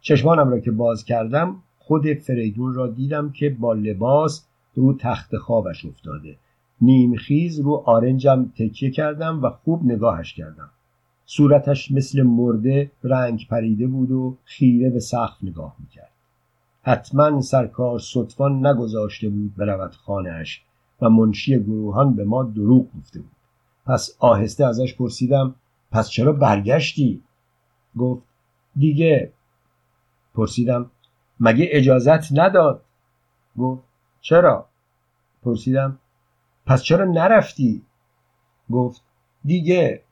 چشمانم 0.00 0.50
را 0.50 0.60
که 0.60 0.70
باز 0.70 1.04
کردم 1.04 1.56
خود 1.78 2.14
فریدون 2.14 2.74
را 2.74 2.86
دیدم 2.86 3.30
که 3.30 3.50
با 3.50 3.72
لباس 3.72 4.46
رو 4.74 4.96
تخت 4.98 5.36
خوابش 5.36 5.84
افتاده. 5.84 6.36
نیمخیز 6.80 7.60
رو 7.60 7.82
آرنجم 7.86 8.52
تکیه 8.56 8.90
کردم 8.90 9.42
و 9.42 9.50
خوب 9.50 9.84
نگاهش 9.84 10.34
کردم. 10.34 10.70
صورتش 11.26 11.90
مثل 11.90 12.22
مرده 12.22 12.90
رنگ 13.04 13.46
پریده 13.50 13.86
بود 13.86 14.10
و 14.10 14.36
خیره 14.44 14.90
به 14.90 15.00
سقف 15.00 15.36
نگاه 15.42 15.76
می‌کرد. 15.78 16.10
حتما 16.82 17.40
سرکار 17.40 17.98
صدفان 17.98 18.66
نگذاشته 18.66 19.28
بود 19.28 19.56
برود 19.56 19.94
خانهاش 19.94 20.62
و 21.00 21.10
منشی 21.10 21.58
گروهان 21.58 22.14
به 22.14 22.24
ما 22.24 22.42
دروغ 22.42 22.86
گفته 22.98 23.20
بود. 23.20 23.30
پس 23.86 24.16
آهسته 24.18 24.66
ازش 24.66 24.94
پرسیدم 24.94 25.54
پس 25.92 26.08
چرا 26.08 26.32
برگشتی؟ 26.32 27.22
گفت 27.98 28.22
دیگه. 28.76 29.32
پرسیدم 30.34 30.90
مگه 31.40 31.68
اجازت 31.70 32.38
نداد؟ 32.38 32.82
گفت 33.58 33.82
چرا؟ 34.20 34.66
پرسیدم. 35.42 35.98
پس 36.66 36.82
چرا 36.82 37.04
نرفتی؟ 37.04 37.82
گفت 38.70 39.02
دیگه. 39.44 40.02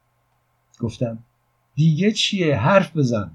گفتم 0.80 1.18
دیگه 1.74 2.12
چیه؟ 2.12 2.56
حرف 2.56 2.96
بزن. 2.96 3.30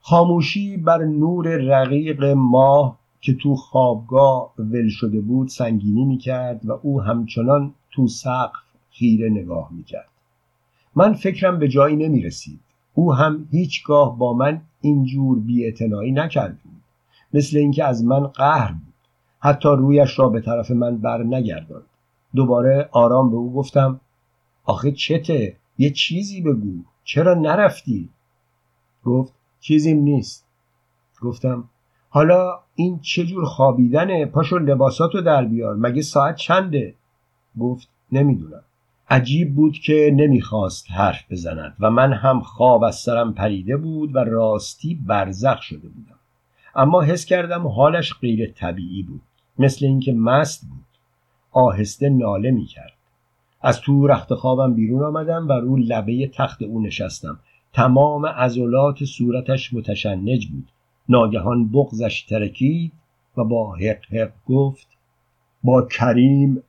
خاموشی 0.00 0.76
بر 0.76 1.04
نور 1.04 1.56
رقیق 1.56 2.24
ماه 2.24 2.98
که 3.20 3.34
تو 3.34 3.56
خوابگاه 3.56 4.54
ول 4.58 4.88
شده 4.88 5.20
بود 5.20 5.48
سنگینی 5.48 6.04
می‌کرد 6.04 6.66
و 6.66 6.72
او 6.82 7.02
همچنان 7.02 7.74
تو 7.90 8.08
سقف 8.08 8.62
خیره 8.90 9.30
نگاه 9.30 9.68
می‌کرد. 9.72 10.08
من 10.94 11.14
فکرم 11.14 11.58
به 11.58 11.68
جایی 11.68 11.96
نمی‌رسید. 11.96 12.60
او 12.94 13.14
هم 13.14 13.48
هیچگاه 13.50 14.18
با 14.18 14.32
من 14.32 14.62
اینجور 14.80 15.38
بیاعتنایی 15.38 16.12
نکرد 16.12 16.58
بود. 16.62 16.82
مثل 17.34 17.56
اینکه 17.56 17.84
از 17.84 18.04
من 18.04 18.26
قهر 18.26 18.72
بود. 18.72 18.93
حتی 19.44 19.68
رویش 19.68 20.18
را 20.18 20.28
به 20.28 20.40
طرف 20.40 20.70
من 20.70 20.98
بر 20.98 21.22
نگرداند. 21.22 21.84
دوباره 22.34 22.88
آرام 22.92 23.30
به 23.30 23.36
او 23.36 23.52
گفتم 23.54 24.00
آخه 24.64 24.92
چته؟ 24.92 25.56
یه 25.78 25.90
چیزی 25.90 26.40
بگو. 26.40 26.74
چرا 27.04 27.34
نرفتی؟ 27.34 28.08
گفت 29.04 29.32
چیزیم 29.60 29.98
نیست. 29.98 30.46
گفتم 31.22 31.64
حالا 32.08 32.60
این 32.74 33.00
چجور 33.00 33.44
خوابیدنه؟ 33.44 34.26
پاشو 34.26 34.58
لباساتو 34.58 35.20
در 35.20 35.44
بیار. 35.44 35.76
مگه 35.76 36.02
ساعت 36.02 36.36
چنده؟ 36.36 36.94
گفت 37.60 37.88
نمی‌دونم. 38.12 38.62
عجیب 39.10 39.54
بود 39.54 39.72
که 39.72 40.10
نمی‌خواست 40.14 40.90
حرف 40.90 41.32
بزند 41.32 41.76
و 41.80 41.90
من 41.90 42.12
هم 42.12 42.40
خواب 42.40 42.84
از 42.84 42.96
سرم 42.96 43.34
پریده 43.34 43.76
بود 43.76 44.16
و 44.16 44.18
راستی 44.18 44.94
برزخ 44.94 45.62
شده 45.62 45.88
بودم. 45.88 46.18
اما 46.76 47.02
حس 47.02 47.24
کردم 47.24 47.66
حالش 47.66 48.14
غیر 48.14 48.52
طبیعی 48.52 49.02
بود. 49.02 49.20
مثل 49.58 49.86
اینکه 49.86 50.12
مست 50.12 50.68
بود. 50.68 50.84
آهسته 51.50 52.08
ناله 52.08 52.50
می‌کرد. 52.50 52.92
از 53.62 53.80
تو 53.80 54.06
رخت 54.06 54.34
خوابم 54.34 54.74
بیرون 54.74 55.02
آمدم 55.02 55.48
و 55.48 55.52
رو 55.52 55.76
لبه 55.76 56.30
تخت 56.34 56.62
او 56.62 56.82
نشستم. 56.82 57.38
تمام 57.72 58.26
عضلات 58.26 59.04
صورتش 59.04 59.74
متشنج 59.74 60.46
بود. 60.46 60.68
ناگهان 61.08 61.68
بغزش 61.68 62.22
ترکید 62.22 62.92
و 63.36 63.44
با 63.44 63.74
حق 63.74 64.14
حق 64.14 64.32
گفت 64.46 64.86
با 65.64 65.82
کریم 65.82 66.62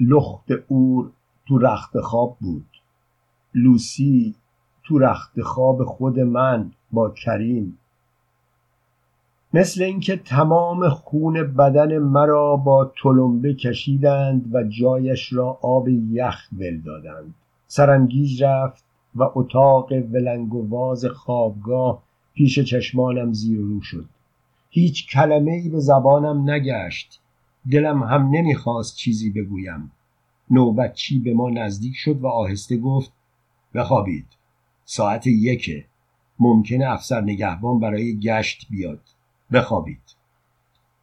لخت 0.00 0.50
اور 0.68 1.12
تو 1.48 1.58
رخت 1.58 2.00
خواب 2.00 2.36
بود. 2.40 2.66
لوسی 3.54 4.34
تو 4.84 4.98
رخت 4.98 5.42
خواب 5.42 5.84
خود 5.84 6.20
من 6.20 6.72
با 6.92 7.10
کریم 7.10 7.78
مثل 9.56 9.82
اینکه 9.82 10.16
تمام 10.16 10.88
خون 10.88 11.54
بدن 11.54 11.98
مرا 11.98 12.56
با 12.56 12.92
تلمبه 13.02 13.54
کشیدند 13.54 14.54
و 14.54 14.62
جایش 14.62 15.32
را 15.32 15.58
آب 15.62 15.88
یخ 15.88 16.48
ول 16.58 16.80
دادند. 16.80 17.34
سرم 17.66 18.06
گیج 18.06 18.44
رفت 18.44 18.84
و 19.14 19.30
اتاق 19.34 19.92
ولنگ 19.92 20.54
و 20.54 20.68
واز 20.68 21.04
خوابگاه 21.04 22.02
پیش 22.34 22.58
چشمانم 22.58 23.32
زیر 23.32 23.60
رو 23.60 23.80
شد. 23.80 24.04
هیچ 24.70 25.10
کلمه 25.10 25.52
ای 25.52 25.68
به 25.68 25.80
زبانم 25.80 26.50
نگشت. 26.50 27.20
دلم 27.72 28.02
هم 28.02 28.30
نمی‌خواست 28.30 28.96
چیزی 28.96 29.30
بگویم. 29.30 29.90
نوبتچی 30.50 31.18
به 31.18 31.34
ما 31.34 31.50
نزدیک 31.50 31.94
شد 31.96 32.20
و 32.20 32.26
آهسته 32.26 32.76
گفت 32.76 33.12
بخوابید. 33.74 34.26
ساعت 34.84 35.26
یکه. 35.26 35.84
ممکنه 36.38 36.86
افسر 36.90 37.20
نگهبان 37.20 37.80
برای 37.80 38.18
گشت 38.18 38.66
بیاد. 38.70 39.00
بخوابید. 39.52 40.15